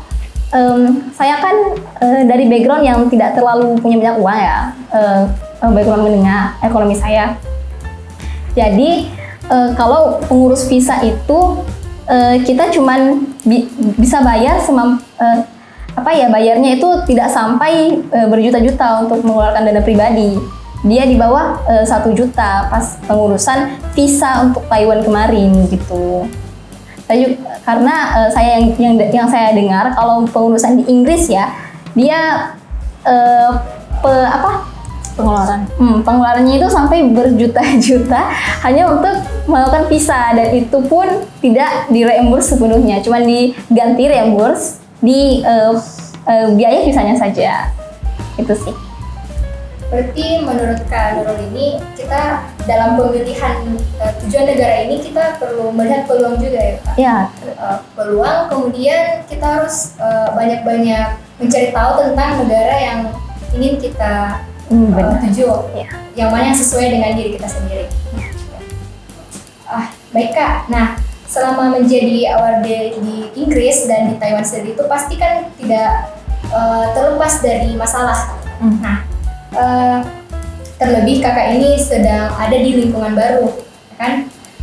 um, 0.56 1.04
saya 1.16 1.40
kan 1.44 1.56
uh, 2.00 2.22
dari 2.24 2.48
background 2.48 2.84
yang 2.88 3.00
tidak 3.12 3.36
terlalu 3.36 3.76
punya 3.80 4.00
banyak 4.00 4.18
uang 4.24 4.40
ya 4.40 4.58
uh, 4.96 5.22
background 5.72 6.08
menengah 6.08 6.56
ekonomi 6.64 6.96
saya. 6.96 7.36
Jadi 8.52 9.08
uh, 9.48 9.72
kalau 9.80 10.20
pengurus 10.28 10.68
visa 10.68 11.00
itu 11.06 11.64
uh, 12.10 12.36
kita 12.44 12.74
cuman 12.74 13.24
bi 13.48 13.70
bisa 13.96 14.20
bayar 14.26 14.60
semam 14.60 15.00
uh, 15.22 15.40
apa 15.92 16.12
ya 16.16 16.32
bayarnya 16.32 16.80
itu 16.80 16.90
tidak 17.08 17.32
sampai 17.32 18.00
uh, 18.12 18.28
berjuta-juta 18.28 19.08
untuk 19.08 19.24
mengeluarkan 19.24 19.64
dana 19.68 19.82
pribadi. 19.84 20.61
Dia 20.82 21.06
di 21.06 21.14
bawah 21.14 21.62
satu 21.86 22.10
juta 22.10 22.66
pas 22.74 22.98
pengurusan 23.06 23.78
visa 23.94 24.42
untuk 24.42 24.66
Taiwan 24.66 25.06
kemarin 25.06 25.70
gitu. 25.70 26.26
Saya, 27.06 27.38
karena 27.68 27.96
uh, 28.18 28.30
saya 28.32 28.58
yang, 28.58 28.74
yang 28.80 28.96
yang 29.12 29.28
saya 29.28 29.52
dengar 29.52 29.94
kalau 29.94 30.24
pengurusan 30.26 30.80
di 30.80 30.88
Inggris 30.88 31.28
ya 31.28 31.52
dia 31.92 32.50
uh, 33.04 33.52
pe, 34.00 34.14
apa 34.26 34.72
pengeluaran. 35.16 35.62
Hmm, 35.78 35.98
pengeluarannya 36.02 36.56
itu 36.58 36.68
sampai 36.72 37.06
berjuta-juta 37.12 38.22
hanya 38.66 38.84
untuk 38.90 39.16
melakukan 39.46 39.86
visa 39.92 40.34
dan 40.34 40.50
itu 40.56 40.78
pun 40.88 41.08
tidak 41.44 41.92
di 41.92 42.02
reimburse 42.02 42.56
sepenuhnya, 42.56 43.04
cuma 43.04 43.20
diganti 43.22 44.04
reimburse 44.08 44.82
di 45.02 45.42
eh, 45.42 45.74
eh, 46.30 46.48
biaya 46.56 46.80
visanya 46.86 47.16
saja. 47.18 47.70
Itu 48.38 48.54
sih. 48.56 48.91
Berarti 49.92 50.40
menurut 50.40 50.80
Kak 50.88 51.20
Nurul 51.20 51.52
ini 51.52 51.76
kita 52.00 52.48
dalam 52.64 52.96
pemilihan 52.96 53.76
eh, 54.00 54.14
tujuan 54.24 54.48
negara 54.48 54.88
ini 54.88 55.04
kita 55.04 55.36
perlu 55.36 55.68
melihat 55.76 56.08
peluang 56.08 56.40
juga 56.40 56.60
ya 56.64 56.76
Kak. 56.80 56.96
Ya, 56.96 57.18
Eh, 57.44 57.78
peluang 57.94 58.48
kemudian 58.48 59.28
kita 59.28 59.44
harus 59.60 60.00
eh, 60.00 60.32
banyak-banyak 60.32 61.20
mencari 61.44 61.70
tahu 61.76 61.92
tentang 62.08 62.32
negara 62.48 62.76
yang 62.80 63.00
ingin 63.52 63.76
kita 63.84 64.48
hmm, 64.72 64.96
benar. 64.96 65.20
tuju. 65.28 65.52
Ya. 65.76 65.88
Yang 66.16 66.30
mana 66.32 66.44
yang 66.56 66.60
sesuai 66.64 66.88
dengan 66.88 67.12
diri 67.20 67.30
kita 67.36 67.48
sendiri. 67.52 67.86
Ah, 69.68 69.92
baik 70.16 70.32
Kak. 70.32 70.72
Nah, 70.72 70.96
selama 71.28 71.76
menjadi 71.76 72.32
awardee 72.36 72.96
di 72.96 73.28
Inggris 73.36 73.88
dan 73.92 74.12
di 74.12 74.16
Taiwan 74.20 74.44
sendiri 74.44 74.72
itu 74.72 74.84
pasti 74.88 75.20
kan 75.20 75.52
tidak 75.60 76.16
eh, 76.48 76.86
terlepas 76.96 77.44
dari 77.44 77.76
masalah. 77.76 78.40
Hmm. 78.60 78.80
Nah, 78.80 79.11
eh, 79.56 80.00
terlebih 80.82 81.22
kakak 81.22 81.60
ini 81.60 81.78
sedang 81.78 82.34
ada 82.34 82.58
di 82.58 82.72
lingkungan 82.82 83.14
baru, 83.14 83.48
ya 83.94 83.96
kan? 84.00 84.14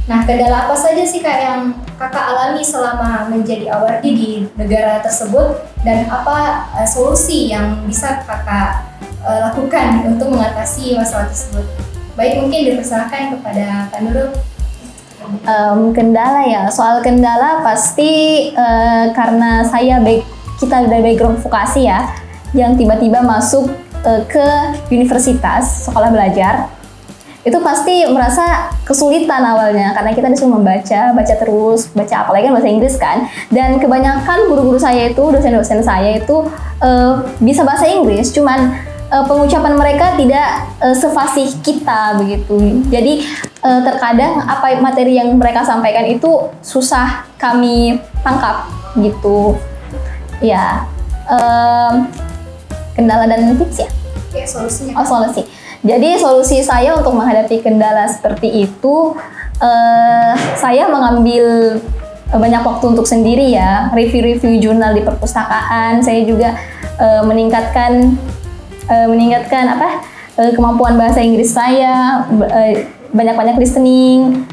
Nah, 0.09 0.25
kendala 0.25 0.65
apa 0.65 0.73
saja 0.73 1.05
sih 1.05 1.21
kak 1.21 1.37
yang 1.37 1.61
kakak 2.01 2.33
alami 2.33 2.65
selama 2.65 3.29
menjadi 3.29 3.69
awardee 3.69 4.17
di 4.17 4.31
negara 4.57 5.05
tersebut 5.05 5.61
dan 5.85 6.09
apa 6.09 6.65
eh, 6.81 6.89
solusi 6.89 7.53
yang 7.53 7.85
bisa 7.85 8.25
kakak 8.25 8.89
eh, 9.21 9.39
lakukan 9.53 10.09
untuk 10.09 10.33
mengatasi 10.33 10.97
masalah 10.97 11.29
tersebut? 11.29 11.69
Baik, 12.19 12.43
mungkin 12.43 12.75
dipersilakan 12.75 13.39
kepada 13.39 13.87
Kak 13.95 14.01
Nurul. 14.03 14.35
Em, 15.23 15.81
kendala 15.93 16.43
ya, 16.51 16.67
soal 16.73 16.99
kendala 17.05 17.63
pasti 17.63 18.11
eh, 18.51 19.05
karena 19.13 19.63
saya 19.63 20.01
baik 20.03 20.25
kita 20.59 20.89
dari 20.89 21.15
background 21.15 21.39
vokasi 21.45 21.87
ya, 21.87 22.11
yang 22.57 22.75
tiba-tiba 22.75 23.23
masuk 23.23 23.71
eh, 24.05 24.23
ke 24.29 24.47
universitas 24.93 25.89
sekolah 25.89 26.13
belajar, 26.13 26.71
itu 27.47 27.55
pasti 27.65 28.05
merasa 28.05 28.69
kesulitan 28.85 29.41
awalnya 29.41 29.95
karena 29.97 30.13
kita 30.13 30.29
disuruh 30.29 30.61
membaca, 30.61 31.17
baca 31.17 31.35
terus, 31.39 31.89
baca 31.97 32.27
apalagi 32.27 32.51
kan 32.51 32.53
bahasa 32.53 32.69
Inggris 32.69 32.95
kan, 33.01 33.25
dan 33.49 33.81
kebanyakan 33.81 34.53
guru-guru 34.53 34.77
saya 34.77 35.09
itu, 35.09 35.23
dosen-dosen 35.23 35.81
saya 35.81 36.19
itu 36.21 36.45
eh, 36.83 37.15
bisa 37.41 37.65
bahasa 37.65 37.89
Inggris, 37.89 38.35
cuman 38.37 38.77
eh, 39.09 39.25
pengucapan 39.25 39.81
mereka 39.81 40.19
tidak 40.19 40.67
eh, 40.83 40.93
sefasih 40.93 41.49
kita 41.65 42.21
begitu. 42.21 42.85
Jadi 42.93 43.25
eh, 43.65 43.81
terkadang 43.87 44.45
apa 44.45 44.77
materi 44.83 45.17
yang 45.17 45.33
mereka 45.39 45.65
sampaikan 45.65 46.05
itu 46.05 46.53
susah 46.61 47.25
kami 47.41 47.97
tangkap 48.21 48.69
gitu. 48.99 49.57
Ya, 50.43 50.85
em, 51.31 52.07
kendala 52.99 53.31
dan 53.31 53.55
tips 53.55 53.87
ya. 53.87 53.89
Oke, 54.29 54.43
solusinya. 54.43 54.99
Oh 54.99 55.07
solusi. 55.07 55.47
Jadi 55.87 56.19
solusi 56.19 56.59
saya 56.67 56.99
untuk 56.99 57.15
menghadapi 57.15 57.63
kendala 57.63 58.11
seperti 58.11 58.67
itu, 58.67 59.15
eh, 59.63 60.35
saya 60.59 60.91
mengambil 60.91 61.79
banyak 62.29 62.61
waktu 62.61 62.85
untuk 62.93 63.07
sendiri 63.07 63.55
ya, 63.55 63.89
review-review 63.95 64.59
jurnal 64.59 64.93
di 64.93 65.07
perpustakaan. 65.07 66.03
Saya 66.03 66.27
juga 66.27 66.59
eh, 66.99 67.23
meningkatkan 67.23 68.19
eh, 68.91 69.07
meningkatkan 69.07 69.79
apa 69.79 70.03
eh, 70.43 70.51
kemampuan 70.53 70.99
bahasa 70.99 71.23
Inggris 71.23 71.55
saya, 71.55 72.27
eh, 72.51 72.91
banyak-banyak 73.15 73.57
listening. 73.63 74.45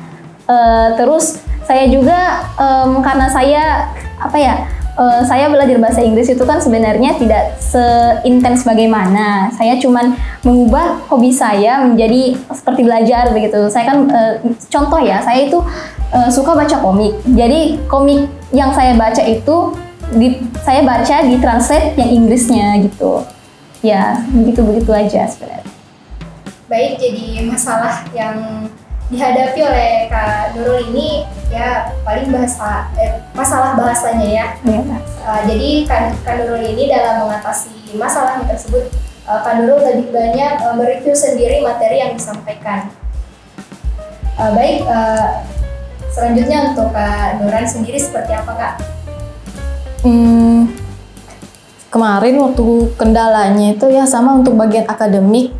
Eh, 0.45 0.89
terus 0.93 1.41
saya 1.65 1.89
juga 1.89 2.45
em, 2.61 3.01
karena 3.01 3.25
saya 3.25 3.89
apa 4.21 4.37
ya 4.37 4.69
eh, 4.95 5.21
saya 5.27 5.51
belajar 5.51 5.77
bahasa 5.77 6.01
Inggris 6.01 6.31
itu 6.31 6.43
kan 6.43 6.59
sebenarnya 6.59 7.19
tidak 7.19 7.59
seintens 7.59 8.63
bagaimana. 8.63 9.51
Saya 9.55 9.75
cuman 9.79 10.15
mengubah 10.41 11.05
hobi 11.11 11.31
saya 11.31 11.83
menjadi 11.83 12.39
seperti 12.51 12.81
belajar 12.87 13.31
begitu. 13.35 13.67
Saya 13.69 13.93
kan 13.93 13.97
eh, 14.09 14.33
contoh 14.71 14.99
ya, 15.03 15.19
saya 15.21 15.47
itu 15.47 15.59
eh, 16.15 16.29
suka 16.31 16.55
baca 16.55 16.77
komik. 16.79 17.13
Jadi 17.27 17.79
komik 17.91 18.27
yang 18.55 18.71
saya 18.71 18.95
baca 18.95 19.23
itu 19.23 19.75
di, 20.15 20.37
saya 20.61 20.85
baca 20.85 21.15
di 21.25 21.35
translate 21.41 21.97
yang 21.99 22.09
Inggrisnya 22.23 22.79
gitu. 22.83 23.25
Ya, 23.85 24.25
begitu-begitu 24.33 24.89
aja 24.89 25.29
sebenarnya. 25.29 25.69
Baik, 26.65 26.97
jadi 26.97 27.45
masalah 27.45 28.01
yang 28.17 28.65
dihadapi 29.05 29.59
oleh 29.61 30.09
Kak 30.09 30.57
Nurul 30.57 30.89
ini 30.89 31.29
ya 31.53 31.93
paling 32.01 32.33
bahasa 32.33 32.89
eh, 32.97 33.21
masalah 33.37 33.77
bahasanya 33.77 34.25
ya. 34.25 34.45
Ya. 34.65 34.81
Uh, 35.21 35.41
jadi 35.45 35.69
Kak, 35.85 36.01
Kak 36.25 36.41
Nurul 36.41 36.65
ini 36.65 36.89
dalam 36.89 37.29
mengatasi 37.29 37.69
masalahnya 37.93 38.49
tersebut, 38.49 38.89
uh, 39.29 39.45
Kak 39.45 39.61
Nurul 39.61 39.85
lebih 39.85 40.09
banyak 40.09 40.53
uh, 40.65 40.73
mereview 40.73 41.13
sendiri 41.13 41.61
materi 41.61 42.01
yang 42.01 42.17
disampaikan. 42.17 42.89
Uh, 44.35 44.51
baik, 44.57 44.83
uh, 44.89 45.45
selanjutnya 46.09 46.73
untuk 46.73 46.89
Kak 46.89 47.39
Nuran 47.45 47.65
sendiri 47.69 48.01
seperti 48.01 48.33
apa 48.33 48.51
Kak? 48.57 48.73
Hmm, 50.01 50.73
kemarin 51.93 52.41
waktu 52.41 52.65
kendalanya 52.97 53.77
itu 53.77 53.85
ya 53.93 54.09
sama 54.09 54.37
untuk 54.37 54.57
bagian 54.57 54.89
akademik 54.89 55.53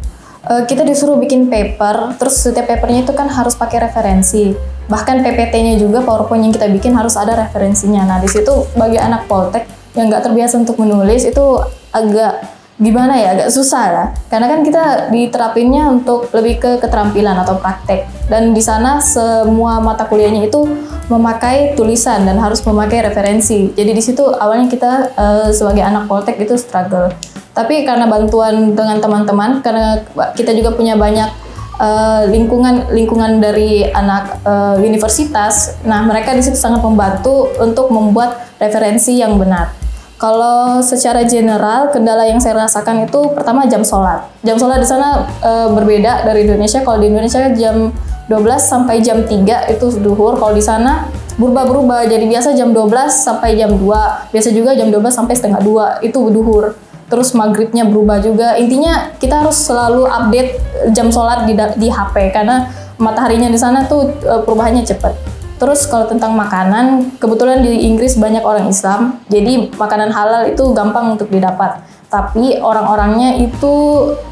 eh, 0.49 0.63
kita 0.69 0.86
disuruh 0.86 1.17
bikin 1.17 1.49
paper 1.49 2.15
terus 2.15 2.39
setiap 2.39 2.69
papernya 2.69 3.03
itu 3.03 3.13
kan 3.13 3.27
harus 3.27 3.53
pakai 3.58 3.89
referensi. 3.89 4.55
Bahkan 4.86 5.25
PPT-nya 5.25 5.81
juga 5.81 6.05
PowerPoint 6.05 6.45
yang 6.45 6.53
kita 6.53 6.69
bikin 6.69 6.93
harus 6.93 7.17
ada 7.17 7.34
referensinya. 7.34 8.05
Nah 8.05 8.17
di 8.21 8.29
situ 8.29 8.69
bagi 8.77 9.01
anak 9.01 9.25
Poltek 9.25 9.65
yang 9.97 10.12
nggak 10.12 10.29
terbiasa 10.29 10.62
untuk 10.62 10.77
menulis 10.77 11.25
itu 11.25 11.43
agak 11.89 12.54
gimana 12.75 13.15
ya 13.15 13.31
agak 13.35 13.49
susah 13.51 13.85
lah. 13.91 14.07
Karena 14.27 14.51
kan 14.51 14.59
kita 14.63 15.07
diterapinnya 15.07 15.88
untuk 15.88 16.27
lebih 16.35 16.59
ke 16.59 16.71
keterampilan 16.83 17.39
atau 17.39 17.55
praktek. 17.55 18.07
Dan 18.27 18.51
di 18.51 18.59
sana 18.59 18.99
semua 18.99 19.79
mata 19.79 20.03
kuliahnya 20.03 20.51
itu 20.51 20.67
memakai 21.07 21.77
tulisan 21.79 22.27
dan 22.27 22.35
harus 22.41 22.59
memakai 22.67 23.07
referensi. 23.07 23.71
Jadi 23.71 23.91
di 23.95 24.03
situ 24.03 24.23
awalnya 24.27 24.67
kita 24.67 24.91
eh, 25.15 25.49
sebagai 25.55 25.83
anak 25.85 26.11
poltek 26.11 26.35
itu 26.41 26.59
struggle. 26.59 27.11
Tapi 27.55 27.88
karena 27.88 28.11
bantuan 28.11 28.75
dengan 28.75 28.99
teman-teman 28.99 29.63
karena 29.63 30.03
kita 30.35 30.51
juga 30.51 30.75
punya 30.75 30.99
banyak 30.99 31.31
eh, 31.79 32.23
lingkungan 32.27 32.91
lingkungan 32.91 33.39
dari 33.39 33.88
anak 33.88 34.43
eh, 34.43 34.75
universitas 34.83 35.79
nah 35.88 36.03
mereka 36.03 36.35
di 36.35 36.43
situ 36.43 36.59
sangat 36.59 36.83
membantu 36.83 37.51
untuk 37.59 37.88
membuat 37.91 38.51
referensi 38.59 39.19
yang 39.19 39.39
benar 39.39 39.84
kalau 40.15 40.80
secara 40.80 41.28
general, 41.28 41.91
kendala 41.91 42.23
yang 42.23 42.39
saya 42.39 42.56
rasakan 42.56 43.04
itu 43.04 43.36
pertama 43.36 43.67
jam 43.67 43.84
sholat. 43.84 44.23
Jam 44.47 44.56
sholat 44.56 44.80
di 44.80 44.88
sana 44.88 45.28
e, 45.43 45.51
berbeda 45.75 46.23
dari 46.23 46.47
Indonesia. 46.47 46.80
Kalau 46.88 47.04
di 47.04 47.12
Indonesia 47.12 47.51
jam 47.51 47.91
12 48.32 48.32
sampai 48.56 49.04
jam 49.04 49.28
3 49.28 49.75
itu 49.75 49.86
duhur. 49.99 50.39
Kalau 50.39 50.56
di 50.56 50.63
sana 50.63 51.12
berubah-berubah. 51.36 52.08
Jadi 52.08 52.32
biasa 52.32 52.56
jam 52.56 52.71
12 52.71 53.12
sampai 53.12 53.60
jam 53.60 53.75
2. 53.75 54.32
Biasa 54.32 54.49
juga 54.56 54.71
jam 54.71 54.88
12 54.88 55.04
sampai 55.12 55.36
setengah 55.36 55.60
2 55.60 56.08
itu 56.08 56.19
duhur. 56.32 56.80
Terus 57.12 57.36
maghribnya 57.36 57.84
berubah 57.84 58.23
juga. 58.23 58.56
Intinya 58.56 59.12
kita 59.19 59.43
harus 59.43 59.60
selalu 59.60 60.08
update 60.08 60.63
jam 60.95 61.12
sholat 61.12 61.43
di, 61.43 61.60
di 61.75 61.91
HP 61.91 62.32
karena 62.32 62.71
mataharinya 62.95 63.51
di 63.51 63.60
sana 63.60 63.84
tuh 63.84 64.15
e, 64.23 64.34
perubahannya 64.47 64.88
cepat. 64.88 65.34
Terus 65.55 65.87
kalau 65.87 66.03
tentang 66.11 66.35
makanan, 66.35 67.15
kebetulan 67.15 67.63
di 67.63 67.87
Inggris 67.87 68.19
banyak 68.19 68.43
orang 68.43 68.67
Islam, 68.67 69.23
jadi 69.31 69.71
makanan 69.71 70.11
halal 70.11 70.51
itu 70.51 70.63
gampang 70.75 71.15
untuk 71.15 71.31
didapat. 71.31 71.79
Tapi 72.11 72.59
orang-orangnya 72.59 73.39
itu 73.39 73.73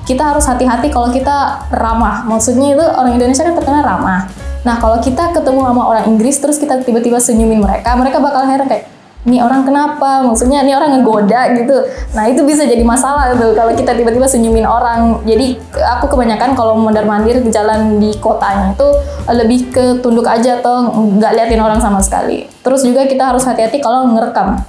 kita 0.03 0.36
harus 0.36 0.45
hati-hati 0.47 0.91
kalau 0.91 1.09
kita 1.12 1.67
ramah. 1.71 2.27
Maksudnya 2.27 2.75
itu 2.75 2.86
orang 2.86 3.15
Indonesia 3.15 3.43
kan 3.43 3.55
terkenal 3.55 3.83
ramah. 3.83 4.27
Nah 4.63 4.79
kalau 4.79 4.99
kita 5.03 5.36
ketemu 5.36 5.59
sama 5.63 5.83
orang 5.83 6.05
Inggris 6.07 6.39
terus 6.39 6.55
kita 6.59 6.79
tiba-tiba 6.83 7.19
senyumin 7.19 7.59
mereka, 7.59 7.95
mereka 7.99 8.23
bakal 8.23 8.47
heran 8.47 8.67
kayak, 8.67 8.88
ini 9.23 9.39
orang 9.39 9.63
kenapa? 9.63 10.19
Maksudnya 10.27 10.67
ini 10.67 10.75
orang 10.75 10.99
ngegoda 10.99 11.55
gitu. 11.55 11.79
Nah 12.12 12.27
itu 12.27 12.43
bisa 12.43 12.67
jadi 12.67 12.83
masalah 12.83 13.31
tuh 13.39 13.55
kalau 13.55 13.71
kita 13.71 13.95
tiba-tiba 13.95 14.27
senyumin 14.27 14.67
orang. 14.67 15.23
Jadi 15.23 15.55
aku 15.79 16.12
kebanyakan 16.12 16.51
kalau 16.59 16.75
mondar 16.75 17.07
mandir 17.07 17.39
di 17.39 17.47
jalan 17.47 18.03
di 18.03 18.12
kotanya 18.19 18.75
itu 18.75 18.88
lebih 19.31 19.71
ke 19.71 19.86
tunduk 20.03 20.27
aja 20.27 20.59
atau 20.59 20.91
nggak 20.91 21.39
liatin 21.39 21.63
orang 21.63 21.79
sama 21.79 22.03
sekali. 22.03 22.51
Terus 22.67 22.83
juga 22.83 23.07
kita 23.07 23.31
harus 23.31 23.47
hati-hati 23.47 23.79
kalau 23.79 24.12
ngerekam. 24.12 24.59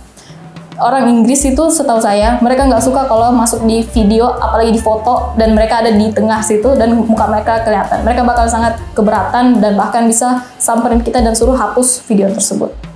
Orang 0.75 1.07
Inggris 1.07 1.47
itu 1.47 1.71
setahu 1.71 2.03
saya 2.03 2.39
mereka 2.43 2.67
nggak 2.67 2.83
suka 2.83 3.07
kalau 3.07 3.31
masuk 3.31 3.63
di 3.63 3.87
video 3.95 4.39
apalagi 4.39 4.75
di 4.75 4.83
foto 4.83 5.35
dan 5.39 5.55
mereka 5.55 5.83
ada 5.83 5.95
di 5.95 6.11
tengah 6.11 6.43
situ 6.43 6.79
dan 6.79 6.95
muka 6.95 7.27
mereka 7.27 7.63
kelihatan. 7.67 8.07
Mereka 8.07 8.23
bakal 8.23 8.47
sangat 8.47 8.79
keberatan 8.95 9.59
dan 9.59 9.75
bahkan 9.75 10.07
bisa 10.07 10.47
samperin 10.63 11.03
kita 11.03 11.23
dan 11.23 11.35
suruh 11.35 11.55
hapus 11.55 12.03
video 12.07 12.31
tersebut. 12.31 12.94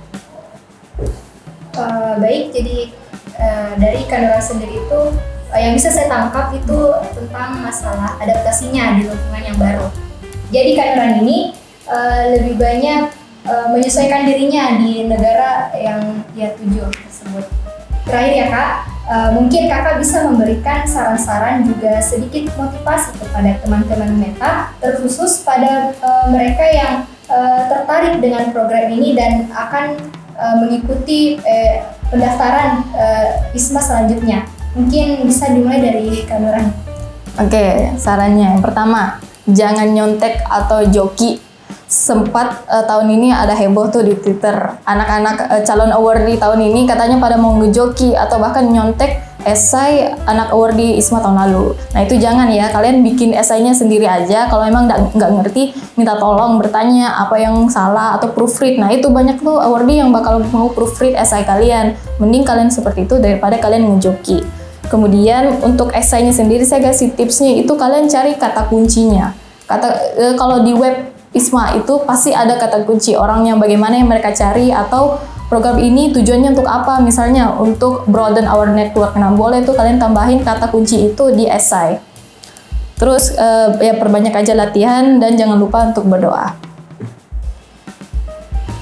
Eh, 1.79 2.15
baik, 2.19 2.43
jadi 2.51 2.77
eh, 3.39 3.71
dari 3.79 4.03
Nurul 4.03 4.43
sendiri 4.43 4.75
itu 4.83 5.01
eh, 5.55 5.59
yang 5.63 5.73
bisa 5.79 5.87
saya 5.87 6.11
tangkap 6.11 6.51
itu 6.51 6.79
tentang 7.15 7.63
masalah 7.63 8.19
adaptasinya 8.19 8.99
di 8.99 9.07
lingkungan 9.07 9.43
yang 9.43 9.55
baru. 9.55 9.87
Jadi 10.51 10.75
Kak 10.75 10.87
Nuran 10.91 11.13
ini 11.23 11.55
eh, 11.87 12.21
lebih 12.35 12.59
banyak 12.59 13.01
eh, 13.47 13.67
menyesuaikan 13.71 14.27
dirinya 14.27 14.75
di 14.75 15.07
negara 15.07 15.71
yang 15.71 16.19
dia 16.35 16.51
tuju 16.59 16.83
tersebut. 16.91 17.47
Terakhir 18.03 18.33
ya 18.35 18.47
Kak, 18.51 18.71
eh, 19.07 19.29
mungkin 19.39 19.71
Kakak 19.71 20.03
bisa 20.03 20.27
memberikan 20.27 20.83
saran-saran 20.83 21.63
juga 21.63 22.03
sedikit 22.03 22.51
motivasi 22.59 23.15
kepada 23.23 23.55
teman-teman 23.63 24.19
Meta, 24.19 24.75
terkhusus 24.83 25.47
pada 25.47 25.95
eh, 25.95 26.25
mereka 26.27 26.65
yang 26.67 26.93
eh, 27.31 27.61
tertarik 27.71 28.19
dengan 28.19 28.51
program 28.51 28.91
ini 28.91 29.15
dan 29.15 29.47
akan 29.55 30.18
eh, 30.39 30.55
mengikuti 30.55 31.35
eh, 31.43 31.83
pendaftaran 32.07 32.87
eh, 32.95 33.57
ISMA 33.57 33.83
selanjutnya. 33.83 34.47
Mungkin 34.73 35.27
bisa 35.27 35.51
dimulai 35.51 35.83
dari 35.83 36.23
Kak 36.23 36.39
Nuran. 36.39 36.71
Oke, 37.39 37.95
sarannya 37.99 38.55
yang 38.55 38.61
pertama, 38.63 39.19
jangan 39.45 39.91
nyontek 39.91 40.41
atau 40.47 40.87
joki. 40.87 41.39
Sempat 41.89 42.69
eh, 42.69 42.85
tahun 42.85 43.09
ini 43.09 43.29
ada 43.33 43.53
heboh 43.53 43.89
tuh 43.89 44.05
di 44.05 44.17
Twitter. 44.17 44.55
Anak-anak 44.85 45.35
eh, 45.51 45.61
calon 45.65 45.93
awardee 45.93 46.37
tahun 46.37 46.61
ini 46.71 46.89
katanya 46.89 47.21
pada 47.21 47.37
mau 47.37 47.53
ngejoki 47.57 48.17
atau 48.17 48.41
bahkan 48.41 48.65
nyontek 48.69 49.28
esai 49.47 50.11
anak 50.27 50.51
awardee 50.51 50.99
ISMA 50.99 51.23
tahun 51.23 51.37
lalu. 51.47 51.75
Nah 51.95 52.01
itu 52.03 52.19
jangan 52.19 52.51
ya, 52.51 52.67
kalian 52.71 52.99
bikin 53.03 53.31
esainya 53.31 53.71
sendiri 53.71 54.03
aja. 54.03 54.51
Kalau 54.51 54.67
emang 54.67 54.87
nggak 54.87 55.31
ngerti, 55.39 55.71
minta 55.95 56.19
tolong 56.19 56.59
bertanya 56.59 57.15
apa 57.23 57.39
yang 57.39 57.67
salah 57.71 58.19
atau 58.19 58.31
proofread. 58.35 58.79
Nah 58.79 58.91
itu 58.91 59.07
banyak 59.07 59.39
tuh 59.39 59.59
awardee 59.59 60.03
yang 60.03 60.11
bakal 60.11 60.43
mau 60.51 60.67
proofread 60.71 61.15
esai 61.15 61.47
kalian. 61.47 61.95
Mending 62.19 62.43
kalian 62.43 62.67
seperti 62.67 63.07
itu 63.07 63.15
daripada 63.19 63.55
kalian 63.59 63.95
ngejoki. 63.95 64.43
Kemudian 64.89 65.61
untuk 65.61 65.93
esainya 65.93 66.33
sendiri 66.33 66.65
saya 66.65 66.81
kasih 66.81 67.13
tipsnya 67.13 67.53
itu 67.61 67.71
kalian 67.77 68.09
cari 68.09 68.35
kata 68.35 68.67
kuncinya. 68.67 69.31
Kata 69.69 69.87
eh, 70.17 70.33
kalau 70.33 70.65
di 70.65 70.73
web 70.73 71.13
ISMA 71.29 71.77
itu 71.77 71.93
pasti 72.09 72.33
ada 72.33 72.57
kata 72.57 72.89
kunci 72.89 73.13
orangnya 73.13 73.53
bagaimana 73.53 74.01
yang 74.01 74.09
mereka 74.09 74.33
cari 74.33 74.73
atau 74.73 75.21
program 75.49 75.81
ini 75.81 76.13
tujuannya 76.13 76.53
untuk 76.53 76.69
apa 76.69 77.01
misalnya 77.01 77.57
untuk 77.57 78.05
broaden 78.05 78.45
our 78.45 78.69
network. 78.69 79.17
Nah, 79.17 79.33
boleh 79.33 79.65
tuh 79.65 79.73
kalian 79.73 79.97
tambahin 79.97 80.45
kata 80.45 80.69
kunci 80.69 81.09
itu 81.09 81.33
di 81.33 81.49
esai. 81.49 81.97
Terus 83.01 83.33
eh, 83.33 83.67
ya 83.81 83.97
perbanyak 83.97 84.31
aja 84.31 84.53
latihan 84.53 85.17
dan 85.17 85.33
jangan 85.33 85.57
lupa 85.57 85.89
untuk 85.89 86.05
berdoa. 86.05 86.53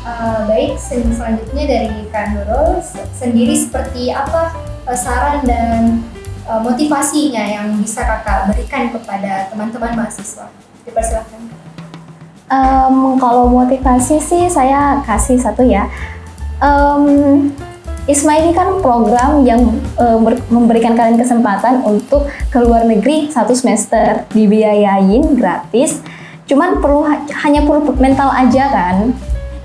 Eh, 0.04 0.40
baik, 0.44 0.76
sel- 0.76 1.08
selanjutnya 1.08 1.64
dari 1.64 2.04
Kak 2.12 2.36
Nurul 2.36 2.84
se- 2.84 3.08
sendiri 3.16 3.56
seperti 3.56 4.12
apa 4.12 4.52
eh, 4.92 4.98
saran 4.98 5.48
dan 5.48 6.04
eh, 6.44 6.60
motivasinya 6.60 7.48
yang 7.48 7.80
bisa 7.80 8.04
kakak 8.04 8.52
berikan 8.52 8.92
kepada 8.92 9.48
teman-teman 9.48 10.04
mahasiswa? 10.04 10.52
Dipersilakan. 10.84 11.48
Em, 12.48 12.96
kalau 13.20 13.52
motivasi 13.52 14.24
sih 14.24 14.48
saya 14.48 15.04
kasih 15.04 15.36
satu 15.36 15.68
ya. 15.68 15.92
Em, 16.58 17.04
ISMA 18.08 18.40
ini 18.40 18.52
kan 18.56 18.80
program 18.80 19.44
yang 19.44 19.68
em, 20.00 20.20
ber- 20.24 20.42
memberikan 20.48 20.96
kalian 20.96 21.20
kesempatan 21.20 21.84
untuk 21.84 22.26
ke 22.50 22.58
luar 22.58 22.88
negeri 22.88 23.28
satu 23.28 23.52
semester 23.52 24.24
dibiayain 24.32 25.36
gratis. 25.36 26.00
Cuman 26.48 26.80
perlu 26.80 27.04
hanya 27.44 27.62
perlu 27.68 27.92
mental 28.00 28.32
aja 28.32 28.72
kan. 28.72 29.12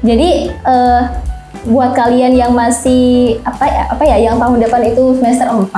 Jadi 0.02 0.50
eh, 0.50 1.02
buat 1.62 1.94
kalian 1.94 2.34
yang 2.34 2.50
masih 2.50 3.38
apa 3.46 3.70
ya, 3.70 3.82
apa 3.86 4.02
ya 4.02 4.16
yang 4.18 4.34
tahun 4.42 4.58
depan 4.58 4.82
itu 4.90 5.14
semester 5.14 5.46
4 5.46 5.70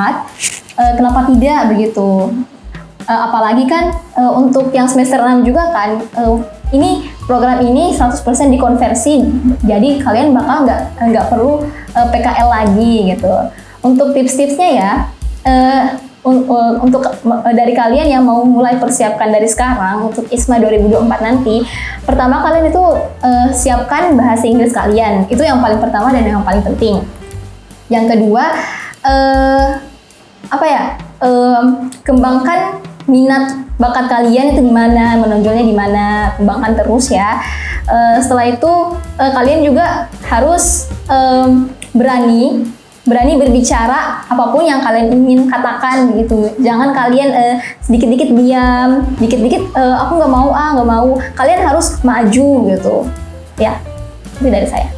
eh, 0.81 0.93
kenapa 0.97 1.29
tidak 1.29 1.77
begitu? 1.77 2.33
Eh, 3.05 3.21
apalagi 3.21 3.69
kan 3.69 3.93
eh, 4.17 4.33
untuk 4.33 4.73
yang 4.73 4.89
semester 4.89 5.21
6 5.21 5.45
juga 5.45 5.69
kan 5.69 6.01
eh, 6.01 6.35
ini 6.73 7.05
program 7.25 7.61
ini 7.65 7.93
100% 7.97 8.21
dikonversi. 8.53 9.25
Jadi 9.65 10.01
kalian 10.01 10.37
bakal 10.37 10.69
nggak 10.69 10.81
nggak 11.01 11.27
perlu 11.33 11.65
eh, 11.97 12.07
PKL 12.13 12.49
lagi 12.49 12.95
gitu. 13.17 13.33
Untuk 13.85 14.17
tips-tipsnya 14.17 14.69
ya 14.73 14.93
un- 16.25 16.49
untuk 16.81 17.05
dari 17.53 17.77
kalian 17.77 18.09
yang 18.09 18.25
mau 18.25 18.41
mulai 18.49 18.81
persiapkan 18.81 19.29
dari 19.29 19.45
sekarang 19.45 20.09
untuk 20.09 20.25
ISMA 20.33 20.57
2024 20.57 21.21
nanti 21.21 21.61
pertama 22.09 22.41
kalian 22.41 22.73
itu 22.73 22.85
eh, 23.21 23.49
siapkan 23.53 24.17
bahasa 24.17 24.49
Inggris 24.49 24.73
kalian. 24.73 25.29
Itu 25.29 25.45
yang 25.45 25.61
paling 25.61 25.79
pertama 25.79 26.11
dan 26.11 26.25
yang 26.25 26.45
paling 26.45 26.65
penting. 26.65 27.05
Yang 27.93 28.17
kedua 28.17 28.45
eh, 29.05 29.69
apa 30.45 30.67
ya 30.69 30.83
em, 31.25 31.89
kembangkan 32.05 32.81
minat 33.05 33.65
bakat 33.77 34.07
kalian 34.09 34.55
itu 34.55 34.61
di 34.65 34.73
mana 34.73 35.19
menonjolnya 35.19 35.65
di 35.67 35.77
mana 35.77 36.35
kembangkan 36.39 36.73
terus 36.79 37.11
ya. 37.13 37.43
Eh, 37.85 38.17
setelah 38.23 38.49
itu 38.49 38.73
eh, 39.21 39.33
kalian 39.33 39.61
juga 39.61 40.09
harus 40.25 40.89
em, 41.05 41.69
berani 41.93 42.65
berani 43.05 43.37
berbicara 43.37 44.25
apa 44.25 44.45
pun 44.49 44.65
yang 44.65 44.81
kalian 44.81 45.13
ingin 45.13 45.45
katakan 45.45 46.09
begitu 46.09 46.49
jangan 46.65 46.97
kalian 46.97 47.29
eh, 47.37 47.57
sedikit-dikit 47.85 48.33
diam 48.33 49.05
dikit-dikit 49.21 49.77
eh, 49.77 49.97
aku 50.01 50.17
nggak 50.17 50.33
mau 50.33 50.49
ah 50.57 50.73
nggak 50.73 50.89
mau. 50.89 51.09
Kalian 51.37 51.61
harus 51.61 52.01
maju 52.01 52.49
gitu. 52.73 52.97
Ya 53.61 53.77
itu 54.41 54.49
dari 54.49 54.67
saya. 54.67 54.89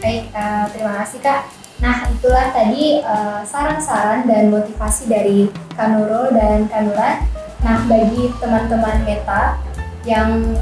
Baik, 0.00 0.32
eh, 0.32 0.64
terima 0.72 0.92
kasih 1.02 1.18
Kak. 1.20 1.42
Nah, 1.80 1.96
itulah 2.12 2.52
tadi 2.52 3.00
eh, 3.00 3.40
saran-saran 3.44 4.28
dan 4.28 4.52
motivasi 4.52 5.08
dari 5.08 5.48
Kak 5.76 5.88
Nurul 5.92 6.32
dan 6.36 6.68
Kak 6.68 6.80
Nuran. 6.86 7.39
Nah, 7.60 7.84
bagi 7.84 8.32
teman-teman 8.40 9.04
Meta 9.04 9.60
yang 10.08 10.56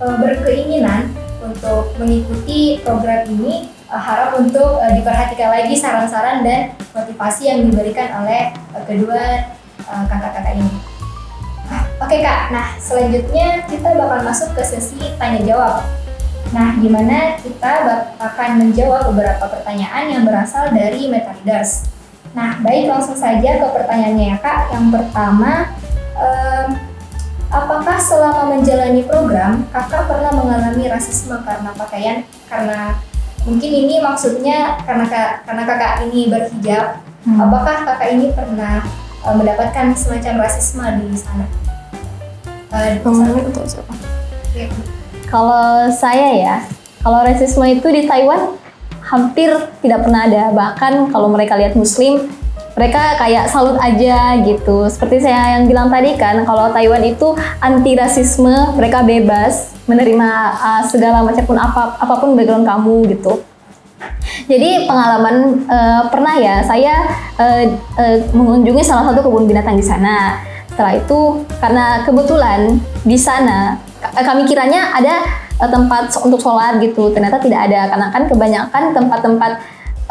eh, 0.00 0.16
berkeinginan 0.16 1.12
untuk 1.42 1.92
mengikuti 1.98 2.80
program 2.80 3.28
ini, 3.28 3.68
eh, 3.68 4.00
harap 4.00 4.38
untuk 4.40 4.80
eh, 4.80 4.92
diperhatikan 4.96 5.52
lagi 5.52 5.74
saran-saran 5.76 6.40
dan 6.46 6.72
motivasi 6.96 7.52
yang 7.52 7.68
diberikan 7.68 8.08
oleh 8.24 8.54
eh, 8.54 8.84
kedua 8.88 9.52
kakak-kakak 9.82 10.56
ini. 10.56 10.72
Oke 11.98 12.22
Kak, 12.22 12.54
nah 12.54 12.74
selanjutnya 12.78 13.66
kita 13.66 13.94
bakal 13.98 14.22
masuk 14.26 14.54
ke 14.54 14.62
sesi 14.62 15.14
tanya 15.18 15.42
jawab. 15.42 15.82
Nah, 16.52 16.76
di 16.76 16.86
mana 16.86 17.40
kita 17.40 17.72
akan 18.20 18.50
menjawab 18.60 19.10
beberapa 19.10 19.48
pertanyaan 19.48 20.10
yang 20.12 20.22
berasal 20.22 20.70
dari 20.70 21.08
Meta 21.08 21.32
Readers. 21.32 21.88
Nah, 22.36 22.60
baik 22.60 22.92
langsung 22.92 23.16
saja 23.16 23.56
ke 23.58 23.66
pertanyaannya 23.72 24.36
ya 24.36 24.38
Kak. 24.38 24.74
Yang 24.74 24.86
pertama, 24.92 25.72
em, 26.22 26.66
apakah 27.52 27.98
selama 27.98 28.54
menjalani 28.54 29.02
program 29.04 29.66
kakak 29.74 30.08
pernah 30.08 30.32
mengalami 30.32 30.88
rasisme 30.88 31.36
karena 31.42 31.70
pakaian? 31.74 32.24
Karena 32.46 32.96
mungkin 33.42 33.70
ini 33.70 33.98
maksudnya 33.98 34.78
karena 34.86 35.04
kak, 35.10 35.30
karena 35.44 35.62
kakak 35.66 35.94
ini 36.08 36.30
berhijab. 36.30 37.02
Apakah 37.22 37.86
kakak 37.86 38.08
ini 38.18 38.34
pernah 38.34 38.82
eh, 39.22 39.34
mendapatkan 39.34 39.94
semacam 39.94 40.34
rasisme 40.46 40.86
di 41.06 41.18
sana? 41.18 41.46
Eh. 42.72 42.98
Kamu 43.04 43.52
atau 43.52 43.68
siapa? 43.68 43.92
Oke. 44.48 44.64
Kalau 45.28 45.88
saya 45.92 46.28
ya, 46.36 46.56
kalau 47.04 47.24
rasisme 47.24 47.64
itu 47.68 47.88
di 47.88 48.04
Taiwan 48.08 48.56
hampir 49.04 49.52
tidak 49.84 50.04
pernah 50.04 50.24
ada. 50.24 50.52
Bahkan 50.52 51.12
kalau 51.12 51.28
mereka 51.28 51.56
lihat 51.60 51.76
Muslim, 51.76 52.32
mereka 52.72 53.20
kayak 53.20 53.48
salut 53.52 53.76
aja 53.76 54.40
gitu. 54.42 54.88
Seperti 54.88 55.24
saya 55.24 55.58
yang 55.58 55.68
bilang 55.68 55.92
tadi 55.92 56.16
kan, 56.16 56.42
kalau 56.48 56.72
Taiwan 56.72 57.04
itu 57.04 57.36
anti 57.60 57.92
rasisme, 57.94 58.74
mereka 58.74 59.04
bebas 59.04 59.76
menerima 59.84 60.28
uh, 60.56 60.82
segala 60.88 61.20
macam 61.26 61.44
pun 61.44 61.58
apa 61.58 61.98
apa 62.00 62.14
pun 62.16 62.32
background 62.38 62.64
kamu 62.64 63.12
gitu. 63.12 63.42
Jadi 64.50 64.90
pengalaman 64.90 65.62
eh, 65.70 66.02
pernah 66.10 66.34
ya 66.34 66.58
saya 66.66 67.06
eh, 67.38 67.70
eh, 67.98 68.18
mengunjungi 68.34 68.82
salah 68.82 69.10
satu 69.10 69.22
kebun 69.22 69.46
binatang 69.46 69.78
di 69.78 69.86
sana. 69.86 70.42
Setelah 70.66 70.98
itu 70.98 71.20
karena 71.60 72.02
kebetulan 72.02 72.80
di 73.06 73.14
sana 73.14 73.76
kami 74.02 74.48
kiranya 74.48 74.90
ada 74.98 75.22
tempat 75.62 76.10
untuk 76.18 76.42
sholat 76.42 76.82
gitu, 76.82 77.14
ternyata 77.14 77.38
tidak 77.38 77.70
ada 77.70 77.86
karena 77.94 78.06
kan 78.10 78.22
kebanyakan 78.26 78.82
tempat-tempat 78.90 79.52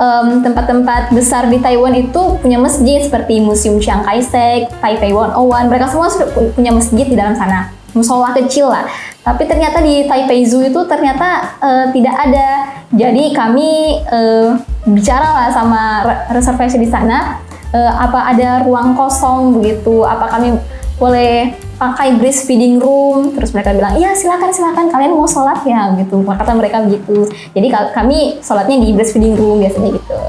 em, 0.01 0.41
tempat-tempat 0.41 1.13
besar 1.13 1.45
di 1.45 1.61
Taiwan 1.61 1.93
itu 1.93 2.41
punya 2.41 2.57
masjid 2.57 2.97
seperti 2.99 3.37
Museum 3.37 3.77
Chiang 3.77 4.01
Kai-shek, 4.01 4.73
Taipei 4.81 5.13
101, 5.13 5.69
mereka 5.69 5.85
semua 5.85 6.09
sudah 6.09 6.27
pu- 6.27 6.49
punya 6.51 6.73
masjid 6.73 7.05
di 7.05 7.13
dalam 7.13 7.37
sana, 7.37 7.69
musola 7.93 8.33
kecil 8.33 8.65
lah. 8.65 8.89
Tapi 9.21 9.45
ternyata 9.45 9.77
di 9.79 10.09
Taipei 10.09 10.41
Zoo 10.41 10.65
itu 10.65 10.81
ternyata 10.89 11.53
eh, 11.61 11.85
tidak 11.93 12.15
ada. 12.17 12.47
Jadi 12.89 13.29
kami 13.31 14.01
eh, 14.01 14.49
bicara 14.89 15.27
lah 15.37 15.47
sama 15.53 15.81
re- 16.01 16.21
reservasi 16.33 16.81
di 16.81 16.89
sana, 16.89 17.37
eh, 17.69 17.93
apa 17.93 18.33
ada 18.33 18.65
ruang 18.65 18.97
kosong 18.97 19.61
begitu, 19.61 20.01
apa 20.01 20.25
kami 20.25 20.57
boleh 21.01 21.57
pakai 21.81 22.21
breastfeeding 22.21 22.77
room, 22.77 23.33
terus 23.33 23.57
mereka 23.57 23.73
bilang, 23.73 23.97
iya 23.97 24.13
silakan 24.13 24.53
silakan 24.53 24.93
kalian 24.93 25.17
mau 25.17 25.25
sholat 25.25 25.65
ya 25.65 25.97
gitu, 25.97 26.21
kata 26.21 26.53
mereka 26.53 26.85
begitu. 26.85 27.25
Jadi 27.57 27.67
ka- 27.73 27.89
kami 27.89 28.37
sholatnya 28.45 28.77
di 28.77 28.93
breastfeeding 28.93 29.33
room 29.33 29.65
biasanya 29.65 29.97
gitu. 29.97 30.19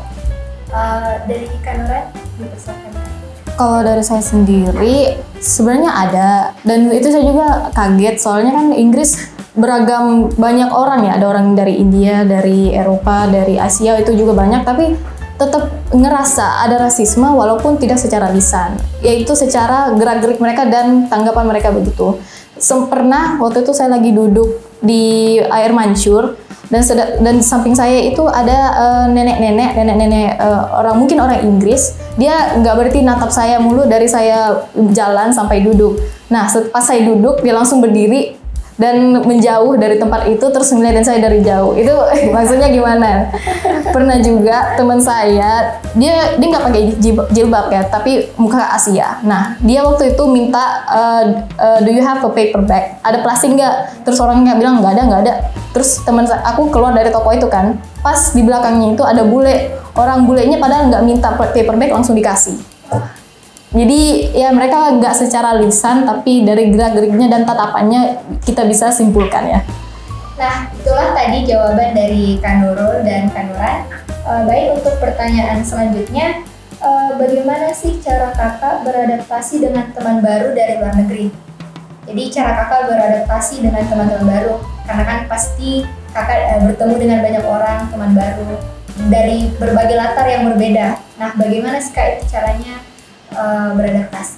Eh, 0.72 1.14
dari 1.28 1.46
Kak 1.60 1.74
Nuran 1.76 2.04
dipersilakan. 2.40 2.90
Kak. 2.96 3.04
Kalau 3.52 3.84
dari 3.84 4.00
saya 4.00 4.24
sendiri 4.24 5.20
sebenarnya 5.36 5.90
ada 5.92 6.28
dan 6.64 6.88
itu 6.88 7.12
saya 7.12 7.20
juga 7.20 7.68
kaget 7.76 8.16
soalnya 8.16 8.56
kan 8.56 8.66
Inggris 8.72 9.20
beragam 9.52 10.32
banyak 10.32 10.72
orang 10.72 11.04
ya 11.04 11.20
ada 11.20 11.28
orang 11.28 11.52
dari 11.52 11.76
India 11.76 12.24
dari 12.24 12.72
Eropa 12.72 13.28
dari 13.28 13.60
Asia 13.60 14.00
itu 14.00 14.16
juga 14.16 14.32
banyak 14.32 14.64
tapi 14.64 14.96
tetap 15.42 15.72
ngerasa 15.90 16.62
ada 16.62 16.78
rasisme 16.78 17.26
walaupun 17.26 17.76
tidak 17.82 17.98
secara 17.98 18.30
lisan. 18.30 18.78
Yaitu 19.02 19.34
secara 19.34 19.90
gerak-gerik 19.98 20.38
mereka 20.38 20.64
dan 20.66 21.10
tanggapan 21.10 21.50
mereka 21.50 21.74
begitu. 21.74 22.22
Pernah 22.62 23.42
waktu 23.42 23.66
itu 23.66 23.74
saya 23.74 23.90
lagi 23.90 24.14
duduk 24.14 24.62
di 24.78 25.38
air 25.42 25.74
mancur 25.74 26.38
dan 26.70 26.80
seda- 26.80 27.18
dan 27.20 27.42
samping 27.44 27.74
saya 27.76 28.00
itu 28.00 28.22
ada 28.24 28.58
eh, 28.72 29.06
nenek-nenek 29.10 29.76
nenek-nenek 29.76 30.28
eh, 30.40 30.62
orang 30.72 30.96
mungkin 30.96 31.18
orang 31.18 31.42
Inggris. 31.42 31.98
Dia 32.16 32.56
nggak 32.62 32.74
berarti 32.78 33.00
natap 33.02 33.34
saya 33.34 33.58
mulu 33.58 33.84
dari 33.84 34.06
saya 34.06 34.68
jalan 34.94 35.34
sampai 35.34 35.60
duduk. 35.60 35.98
Nah 36.30 36.46
pas 36.70 36.84
saya 36.86 37.02
duduk 37.02 37.42
dia 37.44 37.52
langsung 37.52 37.82
berdiri 37.82 38.41
dan 38.82 39.22
menjauh 39.22 39.78
dari 39.78 39.94
tempat 39.94 40.26
itu 40.26 40.42
terus 40.50 40.74
ngeliatin 40.74 41.06
saya 41.06 41.22
dari 41.22 41.38
jauh. 41.38 41.78
Itu 41.78 41.94
maksudnya 42.34 42.66
gimana? 42.66 43.30
Pernah 43.94 44.18
juga 44.18 44.74
teman 44.74 44.98
saya 44.98 45.78
dia 45.94 46.34
dia 46.34 46.46
nggak 46.50 46.64
pakai 46.66 46.82
jilbab 47.30 47.70
ya 47.70 47.86
tapi 47.86 48.26
muka 48.34 48.74
Asia. 48.74 49.22
Nah 49.22 49.54
dia 49.62 49.86
waktu 49.86 50.18
itu 50.18 50.26
minta 50.26 50.82
eh, 50.90 51.24
eh, 51.54 51.78
do 51.86 51.94
you 51.94 52.02
have 52.02 52.18
a 52.26 52.30
paper 52.34 52.66
bag? 52.66 52.98
Ada 53.06 53.22
plastik 53.22 53.54
nggak? 53.54 54.02
Terus 54.02 54.18
orangnya 54.18 54.58
bilang 54.58 54.82
nggak 54.82 54.98
ada 54.98 55.02
nggak 55.06 55.20
ada. 55.30 55.34
Terus 55.70 56.02
teman 56.02 56.26
aku 56.26 56.74
keluar 56.74 56.90
dari 56.90 57.14
toko 57.14 57.30
itu 57.30 57.46
kan 57.46 57.78
pas 58.02 58.34
di 58.34 58.42
belakangnya 58.42 58.98
itu 58.98 59.06
ada 59.06 59.22
bule. 59.22 59.78
Orang 59.94 60.26
bulenya 60.26 60.58
padahal 60.58 60.90
nggak 60.90 61.04
minta 61.06 61.30
paper 61.38 61.76
bag 61.78 61.94
langsung 61.94 62.18
dikasih 62.18 62.58
jadi 63.72 64.00
ya 64.36 64.48
mereka 64.52 65.00
nggak 65.00 65.16
secara 65.16 65.56
lisan 65.56 66.04
tapi 66.04 66.44
dari 66.44 66.68
gerak-geriknya 66.68 67.32
dan 67.32 67.48
tatapannya 67.48 68.20
kita 68.44 68.68
bisa 68.68 68.92
simpulkan 68.92 69.48
ya. 69.48 69.60
Nah, 70.36 70.68
itulah 70.76 71.16
tadi 71.16 71.48
jawaban 71.48 71.96
dari 71.96 72.36
Kak 72.36 72.60
Nurul 72.60 73.00
dan 73.00 73.32
Kak 73.32 73.48
Nuran. 73.48 73.88
Eh, 74.22 74.42
baik, 74.44 74.66
untuk 74.80 75.00
pertanyaan 75.00 75.64
selanjutnya, 75.64 76.44
eh, 76.82 77.10
bagaimana 77.16 77.72
sih 77.72 77.96
cara 78.04 78.34
kakak 78.36 78.84
beradaptasi 78.84 79.64
dengan 79.64 79.88
teman 79.96 80.20
baru 80.20 80.52
dari 80.52 80.76
luar 80.76 80.92
negeri? 80.98 81.32
Jadi 82.04 82.22
cara 82.28 82.58
kakak 82.64 82.92
beradaptasi 82.92 83.62
dengan 83.62 83.86
teman-teman 83.88 84.26
baru, 84.28 84.54
karena 84.84 85.04
kan 85.06 85.18
pasti 85.30 85.86
kakak 86.12 86.38
eh, 86.38 86.60
bertemu 86.68 86.94
dengan 87.00 87.18
banyak 87.24 87.44
orang, 87.46 87.78
teman 87.88 88.12
baru 88.12 88.50
dari 89.08 89.48
berbagai 89.56 89.96
latar 89.96 90.26
yang 90.28 90.44
berbeda. 90.52 91.00
Nah, 91.16 91.30
bagaimana 91.38 91.80
sih 91.80 91.94
kak 91.94 92.18
itu 92.18 92.34
caranya 92.34 92.91
eh, 93.32 93.68
beradaptasi? 93.74 94.36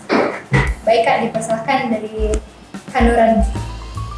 Baik 0.87 1.01
kak, 1.03 1.17
dipersilahkan 1.29 1.81
dari 1.91 2.31
Kak 2.95 3.03
Nuran. 3.03 3.43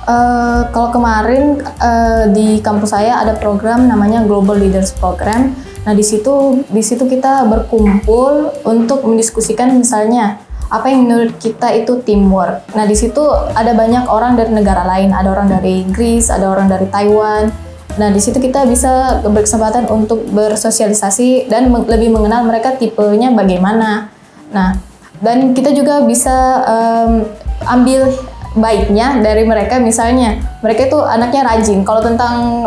Eh, 0.07 0.61
kalau 0.71 0.95
kemarin 0.95 1.59
eh, 1.83 2.25
di 2.31 2.62
kampus 2.62 2.95
saya 2.95 3.19
ada 3.19 3.35
program 3.35 3.91
namanya 3.91 4.23
Global 4.23 4.55
Leaders 4.55 4.95
Program. 4.95 5.51
Nah 5.83 5.95
di 5.95 6.07
situ 6.07 6.62
di 6.71 6.83
situ 6.83 7.11
kita 7.11 7.43
berkumpul 7.51 8.55
untuk 8.62 9.03
mendiskusikan 9.03 9.75
misalnya 9.75 10.39
apa 10.71 10.91
yang 10.91 11.11
menurut 11.11 11.35
kita 11.43 11.75
itu 11.75 11.99
teamwork. 12.07 12.62
Nah 12.79 12.87
di 12.87 12.95
situ 12.95 13.19
ada 13.55 13.75
banyak 13.75 14.07
orang 14.07 14.39
dari 14.39 14.55
negara 14.55 14.87
lain, 14.87 15.11
ada 15.11 15.31
orang 15.31 15.51
dari 15.51 15.83
Inggris, 15.83 16.31
ada 16.31 16.55
orang 16.55 16.71
dari 16.71 16.87
Taiwan. 16.87 17.51
Nah 17.99 18.09
di 18.11 18.23
situ 18.23 18.39
kita 18.39 18.62
bisa 18.67 19.23
berkesempatan 19.27 19.91
untuk 19.91 20.23
bersosialisasi 20.31 21.51
dan 21.51 21.67
lebih 21.71 22.15
mengenal 22.15 22.47
mereka 22.47 22.79
tipenya 22.79 23.35
bagaimana. 23.35 24.15
Nah 24.53 24.79
dan 25.17 25.57
kita 25.57 25.73
juga 25.73 26.05
bisa 26.05 26.61
em, 26.69 27.25
ambil 27.65 28.13
baiknya 28.57 29.21
dari 29.25 29.49
mereka. 29.49 29.81
Misalnya 29.81 30.37
mereka 30.61 30.89
itu 30.89 30.99
anaknya 31.01 31.45
rajin. 31.45 31.85
Kalau 31.85 32.05
tentang 32.05 32.65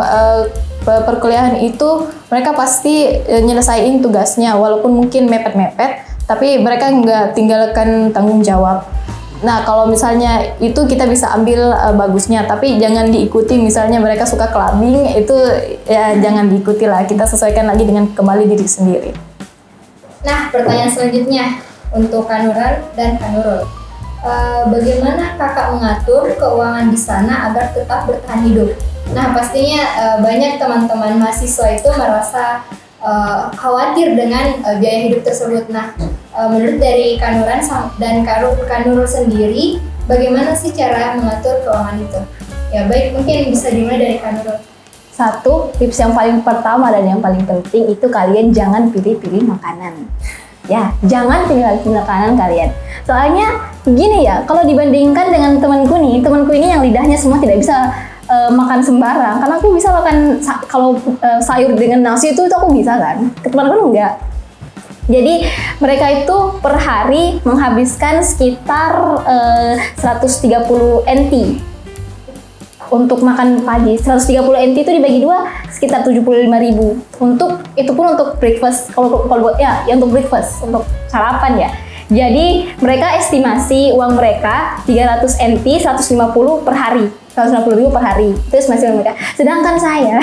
pe- 0.82 1.04
perkuliahan 1.06 1.58
itu 1.62 2.10
mereka 2.30 2.54
pasti 2.54 3.06
eh, 3.06 3.42
nyelesain 3.42 4.02
tugasnya. 4.02 4.58
Walaupun 4.58 4.90
mungkin 4.90 5.30
mepet-mepet 5.30 6.10
tapi 6.26 6.62
mereka 6.62 6.90
nggak 6.90 7.34
tinggalkan 7.34 8.14
tanggung 8.14 8.42
jawab. 8.42 8.86
Nah 9.40 9.64
kalau 9.64 9.88
misalnya 9.88 10.54
itu 10.62 10.78
kita 10.90 11.06
bisa 11.06 11.30
ambil 11.30 11.70
eh, 11.70 11.94
bagusnya. 11.94 12.46
Tapi 12.50 12.82
jangan 12.82 13.10
diikuti. 13.14 13.58
Misalnya 13.62 14.02
mereka 14.02 14.26
suka 14.26 14.50
clubbing 14.50 15.06
itu 15.14 15.34
ya 15.86 16.18
jangan 16.18 16.50
diikuti 16.50 16.86
lah. 16.86 17.06
Kita 17.06 17.26
sesuaikan 17.30 17.70
lagi 17.70 17.86
dengan 17.86 18.10
kembali 18.10 18.46
diri 18.46 18.66
sendiri. 18.66 19.10
Nah, 20.20 20.52
pertanyaan 20.52 20.92
selanjutnya 20.92 21.69
untuk 21.90 22.26
Kanuran 22.30 22.86
dan 22.94 23.18
Kanurul. 23.18 23.66
Eh, 24.20 24.62
bagaimana 24.68 25.40
kakak 25.40 25.80
mengatur 25.80 26.28
keuangan 26.36 26.92
di 26.92 26.98
sana 27.00 27.48
agar 27.48 27.72
tetap 27.72 28.04
bertahan 28.04 28.44
hidup? 28.44 28.76
Nah, 29.16 29.32
pastinya 29.32 29.80
eh, 29.80 30.16
banyak 30.20 30.60
teman-teman 30.60 31.16
mahasiswa 31.16 31.72
itu 31.72 31.88
merasa 31.88 32.60
eh, 33.00 33.42
khawatir 33.56 34.12
dengan 34.12 34.60
eh, 34.60 34.76
biaya 34.76 35.08
hidup 35.08 35.24
tersebut. 35.24 35.72
Nah, 35.72 35.96
eh, 36.36 36.48
menurut 36.52 36.76
dari 36.76 37.16
Kanuran 37.16 37.64
dan 37.96 38.20
Kanurul 38.68 39.08
sendiri, 39.08 39.80
bagaimana 40.04 40.52
sih 40.52 40.76
cara 40.76 41.16
mengatur 41.16 41.64
keuangan 41.64 41.96
itu? 41.96 42.20
Ya, 42.70 42.86
baik, 42.86 43.16
mungkin 43.16 43.50
bisa 43.50 43.72
dimulai 43.72 43.98
dari 43.98 44.16
Kanurul. 44.20 44.60
Satu, 45.16 45.72
tips 45.80 45.96
yang 45.96 46.12
paling 46.12 46.44
pertama 46.44 46.92
dan 46.92 47.08
yang 47.08 47.20
paling 47.24 47.44
penting 47.48 47.88
itu 47.88 48.06
kalian 48.08 48.52
jangan 48.52 48.92
pilih-pilih 48.92 49.48
makanan. 49.48 50.08
Ya, 50.70 50.94
jangan 51.02 51.50
pilih-pilih 51.50 51.98
makanan 51.98 52.38
kalian. 52.38 52.70
Soalnya 53.02 53.58
gini 53.82 54.22
ya, 54.22 54.46
kalau 54.46 54.62
dibandingkan 54.62 55.34
dengan 55.34 55.58
temanku 55.58 55.98
nih, 55.98 56.22
temanku 56.22 56.54
ini 56.54 56.70
yang 56.70 56.78
lidahnya 56.78 57.18
semua 57.18 57.42
tidak 57.42 57.58
bisa 57.58 57.90
eh, 58.30 58.50
makan 58.54 58.78
sembarang. 58.78 59.42
Karena 59.42 59.58
aku 59.58 59.74
bisa 59.74 59.90
makan 59.90 60.38
sa- 60.38 60.62
kalau 60.70 60.94
eh, 61.18 61.40
sayur 61.42 61.74
dengan 61.74 62.14
nasi 62.14 62.30
itu, 62.30 62.46
itu 62.46 62.54
aku 62.54 62.70
bisa 62.70 62.94
kan. 63.02 63.18
Temanku 63.42 63.90
enggak. 63.90 64.22
Jadi 65.10 65.42
mereka 65.82 66.06
itu 66.22 66.36
per 66.62 66.78
hari 66.78 67.42
menghabiskan 67.42 68.22
sekitar 68.22 68.94
eh, 69.26 69.74
130 69.98 71.02
NT 71.02 71.34
untuk 72.90 73.22
makan 73.22 73.62
pagi 73.62 73.94
130 73.96 74.42
NT 74.42 74.76
itu 74.82 74.92
dibagi 74.98 75.18
dua 75.22 75.46
sekitar 75.70 76.02
75.000 76.02 76.50
untuk 77.22 77.62
itu 77.78 77.92
pun 77.94 78.06
untuk 78.12 78.36
breakfast 78.42 78.90
kalau 78.92 79.24
kalau 79.30 79.50
buat 79.50 79.56
ya, 79.56 79.86
ya 79.86 79.94
untuk 79.96 80.10
breakfast 80.12 80.60
untuk 80.66 80.84
sarapan 81.06 81.68
ya. 81.68 81.70
Jadi 82.10 82.74
mereka 82.82 83.14
estimasi 83.22 83.94
uang 83.94 84.18
mereka 84.18 84.82
300 84.82 85.30
NT 85.54 85.86
150 85.86 86.66
per 86.66 86.74
hari. 86.74 87.06
150 87.30 87.78
ribu 87.78 87.94
per 87.94 88.02
hari. 88.02 88.34
Itu 88.34 88.58
estimasi 88.58 88.90
mereka. 88.90 89.14
Sedangkan 89.38 89.78
saya 89.78 90.18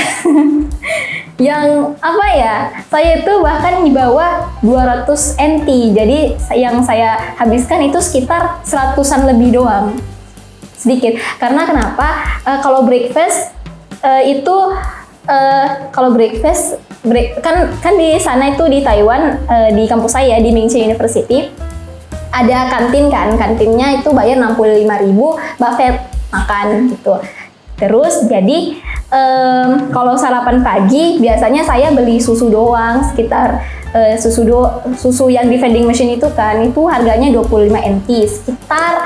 yang 1.38 1.93
apa 2.01 2.25
ya 2.34 2.56
saya 2.89 3.21
itu 3.21 3.34
bahkan 3.45 3.86
di 3.86 3.93
bawah 3.93 4.49
200 4.65 5.06
NT 5.38 5.69
jadi 5.93 6.19
yang 6.58 6.82
saya 6.82 7.38
habiskan 7.38 7.86
itu 7.86 8.01
sekitar 8.01 8.58
seratusan 8.65 9.30
lebih 9.30 9.62
doang 9.62 9.93
sedikit. 10.78 11.18
Karena 11.42 11.66
kenapa? 11.66 12.08
Eh, 12.46 12.60
kalau 12.62 12.86
breakfast 12.86 13.52
eh, 14.06 14.38
itu 14.38 14.56
eh, 15.28 15.68
kalau 15.92 16.13
breakfast 16.13 16.80
break, 17.04 17.42
kan 17.42 17.74
kan 17.82 17.94
di 17.98 18.16
sana 18.22 18.54
itu 18.54 18.63
di 18.70 18.86
Taiwan 18.86 19.42
eh, 19.50 19.70
di 19.74 19.84
kampus 19.90 20.16
saya 20.16 20.38
di 20.40 20.54
Mingchi 20.54 20.86
University 20.86 21.50
ada 22.32 22.70
kantin 22.70 23.10
kan. 23.10 23.34
Kantinnya 23.36 23.98
itu 23.98 24.13
bayar 24.13 24.38
65.000 24.38 25.58
buffet 25.58 25.96
makan 26.30 26.68
gitu. 26.94 27.16
Terus 27.78 28.26
jadi 28.26 28.74
em, 29.13 29.94
kalau 29.94 30.18
sarapan 30.18 30.66
pagi 30.66 31.22
biasanya 31.22 31.62
saya 31.62 31.94
beli 31.94 32.18
susu 32.18 32.50
doang 32.50 33.06
sekitar 33.06 33.62
eh, 33.94 34.16
susu 34.18 34.42
do 34.44 34.60
susu 34.98 35.30
yang 35.30 35.48
di 35.48 35.62
vending 35.62 35.86
machine 35.86 36.18
itu 36.18 36.28
kan 36.34 36.60
itu 36.60 36.82
harganya 36.90 37.30
25 37.32 37.69
NT 37.71 38.10
sekitar 38.25 39.06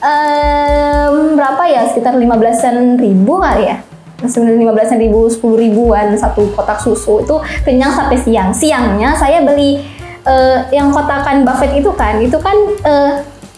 em, 0.00 1.36
berapa 1.36 1.62
ya 1.68 1.88
sekitar 1.88 2.16
15-an 2.16 2.96
ribu 3.00 3.40
kali 3.40 3.64
ya 3.70 3.78
15 4.20 5.00
ribu, 5.00 5.32
10 5.32 5.40
ribuan 5.56 6.12
satu 6.12 6.52
kotak 6.52 6.76
susu 6.76 7.24
itu 7.24 7.36
kenyang 7.64 7.88
sampai 7.88 8.20
siang. 8.20 8.52
Siangnya 8.52 9.16
saya 9.16 9.40
beli 9.40 9.80
eh, 10.28 10.58
yang 10.76 10.92
kotakan 10.92 11.48
buffet 11.48 11.80
itu 11.80 11.88
kan, 11.96 12.20
itu 12.20 12.36
kan 12.36 12.56
eh, 12.84 13.12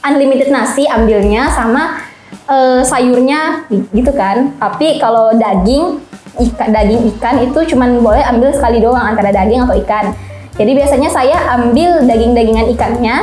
unlimited 0.06 0.54
nasi 0.54 0.86
ambilnya 0.86 1.50
sama 1.50 1.98
eh, 2.46 2.82
sayurnya 2.86 3.66
gitu 3.90 4.14
kan. 4.14 4.54
Tapi 4.58 5.02
kalau 5.02 5.34
daging 5.34 5.98
ikan 6.32 6.68
daging 6.70 7.02
ikan 7.16 7.42
itu 7.42 7.74
cuman 7.74 7.98
boleh 8.00 8.22
ambil 8.24 8.54
sekali 8.54 8.78
doang 8.78 9.02
antara 9.02 9.34
daging 9.34 9.66
atau 9.66 9.74
ikan. 9.82 10.14
Jadi 10.52 10.76
biasanya 10.76 11.08
saya 11.08 11.36
ambil 11.56 12.04
daging-dagingan 12.04 12.70
ikannya, 12.76 13.16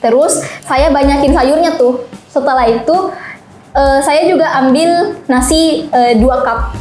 Terus 0.00 0.40
saya 0.64 0.88
banyakin 0.88 1.32
sayurnya 1.36 1.76
tuh. 1.76 2.08
Setelah 2.32 2.64
itu 2.66 2.96
eh, 3.76 4.00
saya 4.00 4.24
juga 4.24 4.48
ambil 4.58 5.20
nasi 5.28 5.86
eh, 5.92 6.16
dua 6.16 6.40
cup. 6.40 6.72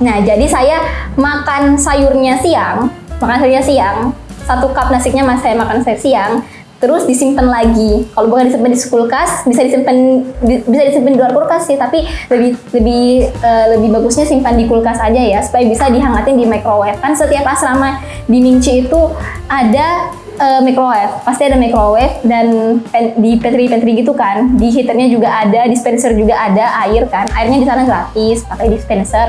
Nah 0.00 0.22
jadi 0.24 0.46
saya 0.48 0.80
makan 1.18 1.76
sayurnya 1.76 2.40
siang, 2.40 2.88
makan 3.20 3.36
sayurnya 3.44 3.64
siang. 3.64 3.98
Satu 4.48 4.72
cup 4.72 4.88
nasinya 4.88 5.28
mas 5.28 5.44
saya 5.44 5.54
makan 5.60 5.84
saya 5.84 6.00
siang. 6.00 6.40
terus 6.78 7.10
disimpan 7.10 7.46
lagi. 7.50 8.06
Kalau 8.14 8.30
bukan 8.30 8.50
disimpan 8.50 8.70
di 8.70 8.78
kulkas, 8.78 9.30
bisa 9.50 9.66
disimpan 9.66 10.22
di- 10.46 10.62
bisa 10.62 10.82
disimpan 10.86 11.10
di 11.14 11.18
luar 11.18 11.34
kulkas 11.34 11.66
sih, 11.66 11.74
tapi 11.74 12.06
lebih 12.30 12.54
lebih 12.70 13.06
eh, 13.34 13.66
lebih 13.76 13.88
bagusnya 13.98 14.22
simpan 14.22 14.54
di 14.54 14.70
kulkas 14.70 15.02
aja 15.02 15.18
ya, 15.18 15.42
supaya 15.42 15.66
bisa 15.66 15.90
dihangatin 15.90 16.38
di 16.38 16.46
microwave. 16.46 16.98
Kan 17.02 17.18
setiap 17.18 17.42
asrama 17.50 17.98
di 18.30 18.38
Ningxi 18.38 18.86
itu 18.86 19.00
ada 19.50 20.14
eh, 20.38 20.60
microwave, 20.62 21.22
pasti 21.26 21.50
ada 21.50 21.58
microwave 21.58 22.22
dan 22.22 22.78
pen- 22.88 23.18
di 23.18 23.36
pantry-pantry 23.36 23.92
gitu 24.06 24.14
kan, 24.14 24.54
di 24.54 24.70
heaternya 24.70 25.10
juga 25.10 25.28
ada, 25.44 25.66
dispenser 25.66 26.14
juga 26.14 26.38
ada, 26.38 26.86
air 26.86 27.04
kan, 27.10 27.26
airnya 27.34 27.58
di 27.60 27.66
sana 27.66 27.82
gratis, 27.84 28.46
pakai 28.46 28.70
dispenser. 28.70 29.28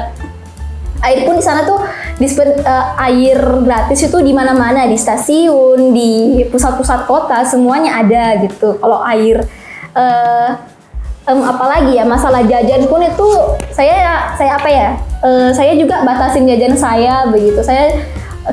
Air 0.99 1.23
pun 1.23 1.39
di 1.39 1.45
sana 1.47 1.63
tuh 1.63 1.79
dispen, 2.19 2.59
eh, 2.59 2.85
air 3.07 3.39
gratis 3.63 4.03
itu 4.03 4.19
di 4.19 4.35
mana-mana 4.35 4.83
di 4.83 4.99
stasiun 4.99 5.95
di 5.95 6.43
pusat-pusat 6.51 7.07
kota 7.07 7.39
semuanya 7.47 8.03
ada 8.03 8.35
gitu. 8.43 8.75
Kalau 8.75 8.99
air 9.07 9.47
eh 9.95 10.49
em, 11.23 11.39
apalagi 11.39 11.95
ya 11.95 12.03
masalah 12.03 12.43
jajan 12.43 12.83
pun 12.91 12.99
itu 12.99 13.27
saya 13.71 14.33
saya 14.35 14.59
apa 14.59 14.69
ya 14.69 14.87
eh, 15.23 15.49
saya 15.55 15.71
juga 15.79 16.03
batasin 16.03 16.43
jajan 16.43 16.75
saya 16.75 17.31
begitu. 17.31 17.63
Saya 17.63 17.95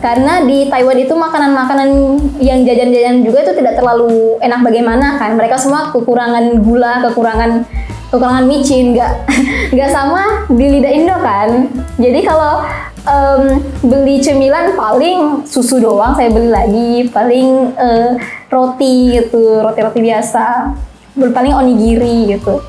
karena 0.00 0.44
di 0.44 0.68
Taiwan 0.68 0.98
itu 1.00 1.14
makanan-makanan 1.16 1.88
yang 2.36 2.64
jajan-jajan 2.68 3.24
juga 3.24 3.48
itu 3.48 3.52
tidak 3.56 3.80
terlalu 3.80 4.36
enak 4.44 4.60
bagaimana 4.60 5.16
kan. 5.16 5.36
Mereka 5.36 5.56
semua 5.56 5.88
kekurangan 5.94 6.60
gula 6.60 7.00
kekurangan 7.08 7.64
kekurangan 8.12 8.44
micin 8.44 8.92
nggak 8.92 9.12
nggak 9.74 9.90
sama 9.90 10.44
di 10.52 10.66
lidah 10.78 10.92
Indo 10.92 11.16
kan. 11.16 11.72
Jadi 11.96 12.20
kalau 12.28 12.64
em, 13.08 13.42
beli 13.88 14.20
cemilan 14.20 14.76
paling 14.76 15.48
susu 15.48 15.80
doang 15.80 16.12
saya 16.12 16.28
beli 16.28 16.50
lagi. 16.52 16.92
Paling 17.08 17.48
eh, 17.76 18.10
roti 18.52 19.16
gitu 19.16 19.64
roti 19.64 19.80
roti 19.80 20.00
biasa. 20.04 20.76
Paling 21.16 21.54
onigiri 21.56 22.36
gitu. 22.36 22.60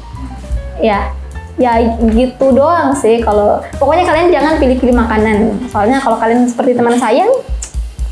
Ya 0.80 1.17
ya 1.58 1.82
gitu 2.14 2.54
doang 2.54 2.94
sih. 2.94 3.20
Kalau 3.22 3.62
pokoknya 3.82 4.06
kalian 4.06 4.30
jangan 4.30 4.54
pilih-pilih 4.62 4.96
makanan. 4.96 5.58
Soalnya 5.74 5.98
kalau 6.00 6.18
kalian 6.22 6.46
seperti 6.46 6.78
teman 6.78 6.96
saya 6.98 7.26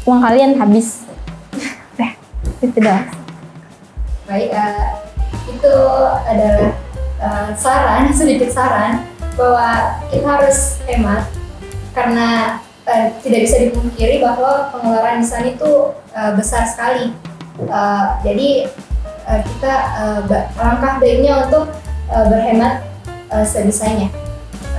uang 0.05 0.21
kalian 0.21 0.57
habis. 0.57 1.05
Udah, 1.97 2.11
itu 2.61 2.77
doang. 2.81 3.05
Baik, 4.25 4.49
eh, 4.49 4.85
itu 5.53 5.75
adalah 6.25 6.73
eh, 7.21 7.49
saran, 7.53 8.09
sedikit 8.17 8.49
saran 8.49 9.05
bahwa 9.37 10.01
kita 10.09 10.25
harus 10.25 10.81
hemat 10.89 11.29
karena 11.93 12.59
eh, 12.89 13.13
tidak 13.21 13.45
bisa 13.45 13.57
dipungkiri 13.69 14.17
bahwa 14.21 14.73
pengeluaran 14.73 15.21
di 15.21 15.27
sana 15.29 15.53
itu 15.53 15.93
eh, 16.17 16.33
besar 16.33 16.65
sekali. 16.65 17.13
Eh, 17.61 18.05
jadi 18.25 18.49
eh, 19.29 19.39
kita 19.45 19.73
ba- 20.25 20.49
langkah 20.57 20.97
baiknya 20.97 21.45
untuk 21.45 21.69
eh, 22.09 22.25
berhemat 22.25 22.81
eh, 23.31 23.45
sebisanya. 23.45 24.09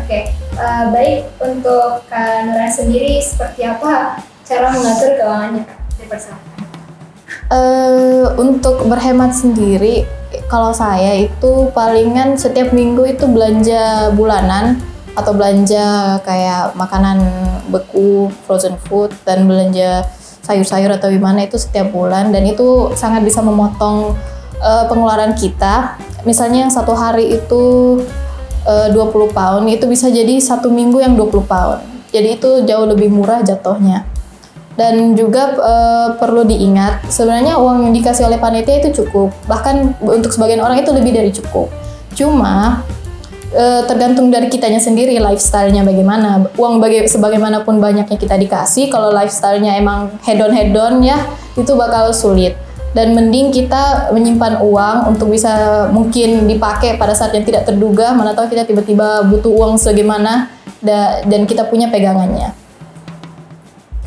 Oke, 0.02 0.30
eh, 0.34 0.84
baik 0.94 1.18
untuk 1.42 2.06
Kak 2.06 2.46
Nura 2.46 2.70
sendiri 2.70 3.18
seperti 3.18 3.66
apa 3.66 4.22
cara 4.46 4.70
mengatur 4.70 5.18
keuangannya? 5.18 5.64
Kak? 5.66 5.76
Eh, 7.46 8.26
untuk 8.38 8.86
berhemat 8.90 9.30
sendiri, 9.34 10.06
kalau 10.50 10.74
saya 10.74 11.14
itu 11.14 11.70
palingan 11.74 12.34
setiap 12.34 12.70
minggu 12.74 13.06
itu 13.06 13.26
belanja 13.26 14.10
bulanan 14.14 14.82
atau 15.16 15.32
belanja 15.34 16.18
kayak 16.22 16.74
makanan 16.74 17.22
beku, 17.70 18.30
frozen 18.46 18.74
food 18.86 19.10
dan 19.22 19.46
belanja 19.46 20.06
sayur-sayur 20.46 20.90
atau 20.94 21.10
gimana 21.10 21.42
itu 21.46 21.58
setiap 21.58 21.90
bulan 21.90 22.30
dan 22.30 22.46
itu 22.46 22.94
sangat 22.94 23.26
bisa 23.26 23.42
memotong 23.42 24.14
eh, 24.62 24.84
pengeluaran 24.86 25.34
kita. 25.34 25.98
Misalnya 26.22 26.66
yang 26.66 26.72
satu 26.74 26.94
hari 26.94 27.38
itu 27.38 27.62
eh, 28.66 28.88
20 28.90 29.30
pound 29.30 29.64
itu 29.70 29.86
bisa 29.86 30.10
jadi 30.10 30.36
satu 30.42 30.68
minggu 30.68 30.98
yang 30.98 31.14
20 31.14 31.46
pound. 31.46 31.80
Jadi 32.10 32.38
itu 32.38 32.50
jauh 32.66 32.86
lebih 32.86 33.08
murah 33.08 33.40
jatuhnya. 33.46 34.04
Dan 34.76 35.16
juga 35.16 35.56
eh, 35.56 36.08
perlu 36.20 36.44
diingat, 36.44 37.08
sebenarnya 37.08 37.56
uang 37.56 37.88
yang 37.88 37.92
dikasih 37.96 38.28
oleh 38.28 38.36
panitia 38.36 38.84
itu 38.84 39.02
cukup. 39.02 39.32
Bahkan 39.48 40.04
untuk 40.04 40.34
sebagian 40.34 40.60
orang 40.60 40.82
itu 40.84 40.92
lebih 40.92 41.16
dari 41.16 41.32
cukup. 41.32 41.72
Cuma 42.12 42.84
eh, 43.56 43.82
tergantung 43.88 44.28
dari 44.28 44.52
kitanya 44.52 44.82
sendiri 44.82 45.16
lifestyle-nya 45.16 45.80
bagaimana. 45.80 46.44
Uang 46.60 46.76
baga- 46.82 47.08
sebagaimanapun 47.08 47.80
banyaknya 47.80 48.20
kita 48.20 48.36
dikasih, 48.36 48.92
kalau 48.92 49.08
lifestyle-nya 49.16 49.80
emang 49.80 50.12
hedon 50.28 50.52
hedon 50.52 51.00
ya 51.00 51.24
itu 51.56 51.72
bakal 51.72 52.12
sulit. 52.12 52.65
Dan 52.96 53.12
mending 53.12 53.52
kita 53.52 54.08
menyimpan 54.08 54.64
uang 54.64 55.12
untuk 55.12 55.28
bisa 55.28 55.84
mungkin 55.92 56.48
dipakai 56.48 56.96
pada 56.96 57.12
saat 57.12 57.36
yang 57.36 57.44
tidak 57.44 57.68
terduga, 57.68 58.16
mana 58.16 58.32
tahu 58.32 58.48
kita 58.48 58.64
tiba-tiba 58.64 59.20
butuh 59.28 59.52
uang 59.52 59.76
sebagaimana 59.76 60.48
da- 60.80 61.20
dan 61.28 61.44
kita 61.44 61.68
punya 61.68 61.92
pegangannya. 61.92 62.56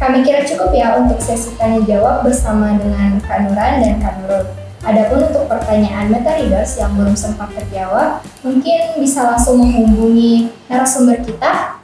Kami 0.01 0.25
kira 0.25 0.41
cukup 0.41 0.73
ya 0.73 0.97
untuk 0.97 1.21
sesi 1.21 1.53
tanya 1.53 1.85
jawab 1.85 2.25
bersama 2.25 2.81
dengan 2.81 3.21
Kak 3.21 3.45
Nuran 3.45 3.77
dan 3.77 4.01
Kak 4.01 4.25
Nurul. 4.25 4.57
Adapun 4.79 5.27
untuk 5.27 5.45
pertanyaan 5.45 6.09
meta 6.09 6.39
yang 6.39 6.95
belum 6.95 7.13
sempat 7.13 7.51
terjawab, 7.51 8.25
mungkin 8.41 8.79
bisa 8.97 9.27
langsung 9.27 9.59
menghubungi 9.59 10.49
narasumber 10.65 11.19
kita. 11.21 11.77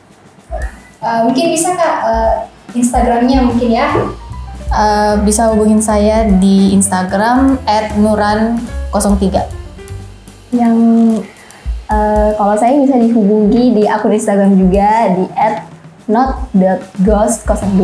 Eh, 1.06 1.20
mungkin 1.28 1.46
bisa 1.54 1.78
Kak 1.78 1.98
eh, 2.08 2.36
Instagramnya 2.74 3.46
mungkin 3.46 3.70
ya. 3.70 3.94
Eh, 4.76 5.16
bisa 5.24 5.48
hubungin 5.56 5.80
saya 5.80 6.28
di 6.28 6.76
Instagram 6.76 7.56
@nuran03. 7.96 9.48
yang 10.56 10.76
eh, 11.92 12.30
kalau 12.36 12.56
saya 12.60 12.80
bisa 12.84 13.00
dihubungi 13.00 13.72
di 13.76 13.84
akun 13.88 14.12
Instagram 14.12 14.56
juga 14.60 15.16
di 15.16 15.28
@not.ghost02 16.12 17.82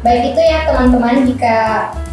Baik 0.00 0.32
itu 0.32 0.40
ya 0.40 0.64
teman-teman, 0.72 1.28
jika 1.28 1.56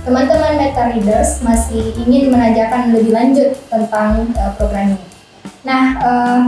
teman-teman 0.03 0.59
meta 0.59 0.91
readers 0.91 1.39
masih 1.39 1.95
ingin 2.03 2.27
menanyakan 2.31 2.91
lebih 2.91 3.15
lanjut 3.15 3.55
tentang 3.71 4.35
eh, 4.35 4.51
program 4.59 4.99
ini. 4.99 5.07
Nah, 5.63 5.83
eh, 5.95 6.39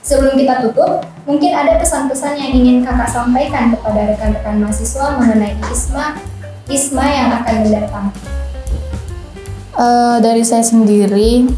sebelum 0.00 0.40
kita 0.40 0.64
tutup, 0.64 1.04
mungkin 1.28 1.52
ada 1.52 1.76
pesan-pesan 1.76 2.40
yang 2.40 2.50
ingin 2.56 2.76
kakak 2.80 3.12
sampaikan 3.12 3.76
kepada 3.76 4.16
rekan-rekan 4.16 4.64
mahasiswa 4.64 5.20
mengenai 5.20 5.52
ISMA 5.68 6.16
ISMA 6.72 7.04
yang 7.04 7.28
akan 7.32 7.54
mendatang. 7.64 8.06
Eh, 9.76 10.16
dari 10.24 10.42
saya 10.42 10.64
sendiri, 10.64 11.48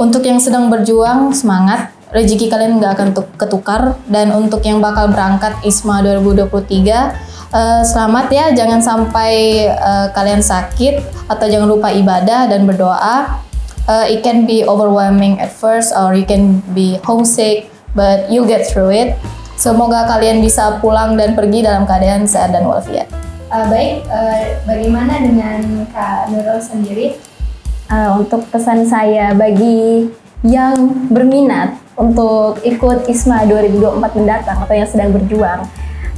untuk 0.00 0.24
yang 0.24 0.40
sedang 0.40 0.72
berjuang 0.72 1.32
semangat, 1.36 1.92
rezeki 2.12 2.48
kalian 2.48 2.80
nggak 2.80 2.92
akan 2.96 3.08
tuk- 3.14 3.36
ketukar 3.36 4.00
dan 4.08 4.32
untuk 4.32 4.64
yang 4.64 4.82
bakal 4.82 5.08
berangkat 5.12 5.54
ISMA 5.64 6.02
2023 6.02 7.14
eh, 7.52 7.82
selamat 7.84 8.26
ya, 8.32 8.44
jangan 8.52 8.80
sampai 8.82 9.64
eh, 9.70 10.06
kalian 10.12 10.44
sakit 10.44 11.28
atau 11.30 11.46
jangan 11.48 11.68
lupa 11.68 11.88
ibadah 11.92 12.50
dan 12.50 12.68
berdoa. 12.68 13.40
Eh, 13.88 14.18
it 14.18 14.20
can 14.20 14.44
be 14.44 14.60
overwhelming 14.66 15.40
at 15.40 15.48
first 15.48 15.96
or 15.96 16.12
you 16.12 16.28
can 16.28 16.60
be 16.76 17.00
homesick, 17.06 17.69
but 17.94 18.30
you 18.30 18.46
get 18.46 18.66
through 18.68 18.92
it. 18.92 19.16
Semoga 19.60 20.08
kalian 20.08 20.40
bisa 20.40 20.80
pulang 20.80 21.20
dan 21.20 21.36
pergi 21.36 21.60
dalam 21.60 21.84
keadaan 21.84 22.24
sehat 22.24 22.56
dan 22.56 22.64
walafiat. 22.64 23.10
Eh, 23.50 23.66
baik, 23.66 23.94
eh, 24.06 24.40
bagaimana 24.64 25.20
dengan 25.20 25.84
Kak 25.90 26.30
Nurul 26.32 26.62
sendiri? 26.62 27.18
Eh, 27.90 28.10
untuk 28.14 28.46
pesan 28.48 28.86
saya 28.86 29.34
bagi 29.34 30.06
yang 30.46 31.10
berminat 31.10 31.74
untuk 31.98 32.62
ikut 32.64 33.10
ISMA 33.10 33.44
2024 33.50 34.16
mendatang 34.16 34.56
atau 34.62 34.72
yang 34.72 34.88
sedang 34.88 35.10
berjuang, 35.10 35.66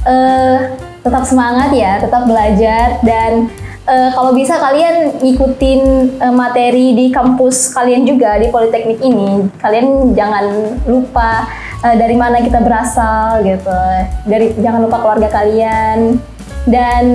eh, 0.05 0.77
tetap 1.03 1.25
semangat 1.27 1.73
ya, 1.75 1.99
tetap 1.99 2.23
belajar 2.29 3.01
dan 3.03 3.51
eh, 3.87 4.09
kalau 4.15 4.31
bisa 4.31 4.55
kalian 4.59 5.19
ikutin 5.19 5.81
eh, 6.19 6.33
materi 6.33 6.95
di 6.95 7.05
kampus 7.11 7.75
kalian 7.75 8.07
juga 8.07 8.39
di 8.39 8.47
Politeknik 8.47 8.99
ini, 9.03 9.47
kalian 9.59 10.15
jangan 10.15 10.45
lupa 10.87 11.47
eh, 11.83 11.95
dari 11.99 12.15
mana 12.15 12.39
kita 12.39 12.63
berasal 12.63 13.43
gitu, 13.43 13.79
dari 14.27 14.55
jangan 14.59 14.87
lupa 14.87 14.97
keluarga 15.03 15.29
kalian 15.31 16.17
dan 16.63 17.05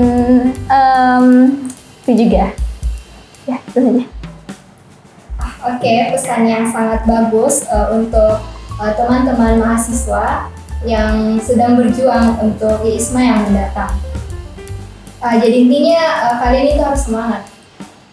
em, 0.69 1.27
itu 2.05 2.29
juga, 2.29 2.53
ya 3.49 3.57
itu 3.65 3.79
saja. 3.81 4.05
Oke, 5.59 6.15
pesan 6.15 6.47
yang 6.47 6.65
sangat 6.71 7.03
bagus 7.05 7.67
eh, 7.67 7.89
untuk 7.91 8.41
eh, 8.79 8.93
teman-teman 8.95 9.59
mahasiswa 9.59 10.49
yang 10.87 11.35
sedang 11.43 11.75
berjuang 11.75 12.39
untuk 12.39 12.87
ISMA 12.87 13.21
yang 13.27 13.41
mendatang. 13.51 13.91
Eh, 15.19 15.37
jadi 15.43 15.57
intinya 15.67 16.01
eh, 16.31 16.37
kalian 16.39 16.67
itu 16.79 16.83
harus 16.83 17.03
semangat, 17.03 17.43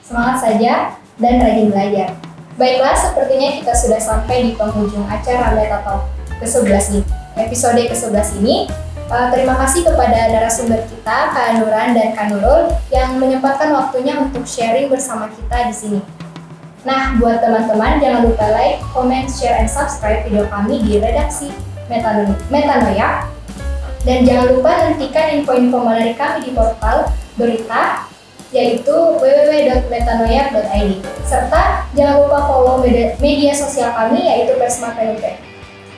semangat 0.01 0.35
saja 0.41 0.73
dan 1.21 1.33
rajin 1.37 1.69
belajar. 1.69 2.09
Baiklah, 2.55 2.95
sepertinya 2.97 3.49
kita 3.61 3.73
sudah 3.75 3.99
sampai 3.99 4.49
di 4.49 4.51
penghujung 4.55 5.05
acara 5.05 5.53
Meta 5.53 5.83
Talk 5.83 6.07
ke-11 6.39 6.85
ini. 6.95 7.01
Episode 7.35 7.81
ke-11 7.91 8.27
ini, 8.41 8.57
Uh, 9.05 9.29
terima 9.29 9.53
kasih 9.53 9.85
kepada 9.85 10.33
narasumber 10.33 10.81
kita, 10.89 11.29
Kak 11.29 11.61
Nuran 11.61 11.93
dan 11.93 12.17
Kak 12.17 12.25
Nurul, 12.33 12.73
yang 12.89 13.21
menyempatkan 13.21 13.69
waktunya 13.69 14.17
untuk 14.17 14.41
sharing 14.49 14.89
bersama 14.89 15.29
kita 15.29 15.69
di 15.69 15.73
sini. 15.77 15.99
Nah, 16.81 17.13
buat 17.21 17.37
teman-teman 17.37 18.01
jangan 18.01 18.25
lupa 18.25 18.49
like, 18.49 18.81
comment, 18.97 19.29
share, 19.29 19.61
and 19.61 19.69
subscribe 19.69 20.25
video 20.25 20.49
kami 20.49 20.81
di 20.81 20.97
redaksi 20.97 21.53
Metano- 21.85 22.33
Metanoia. 22.49 23.29
Dan 24.05 24.21
jangan 24.21 24.53
lupa 24.53 24.69
nantikan 24.69 25.41
info-info 25.41 25.81
menarik 25.81 26.13
kami 26.13 26.45
di 26.45 26.53
portal 26.53 27.09
berita 27.41 28.05
yaitu 28.53 28.93
www.metanoia.id. 29.17 31.01
Serta 31.25 31.89
jangan 31.97 32.21
lupa 32.21 32.45
follow 32.45 32.85
media, 33.17 33.51
sosial 33.51 33.89
kami 33.97 34.29
yaitu 34.29 34.53
Persma 34.61 34.93
PNP. 34.93 35.41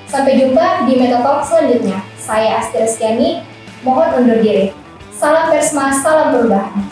Sampai 0.07 0.39
jumpa 0.39 0.87
di 0.87 0.95
Metatalk 0.95 1.43
selanjutnya. 1.43 1.99
Saya 2.15 2.63
Asti 2.63 2.79
Reskiani, 2.79 3.43
mohon 3.83 4.23
undur 4.23 4.39
diri. 4.39 4.71
Salam 5.11 5.51
Persma, 5.51 5.91
salam 5.99 6.31
perubahan. 6.31 6.86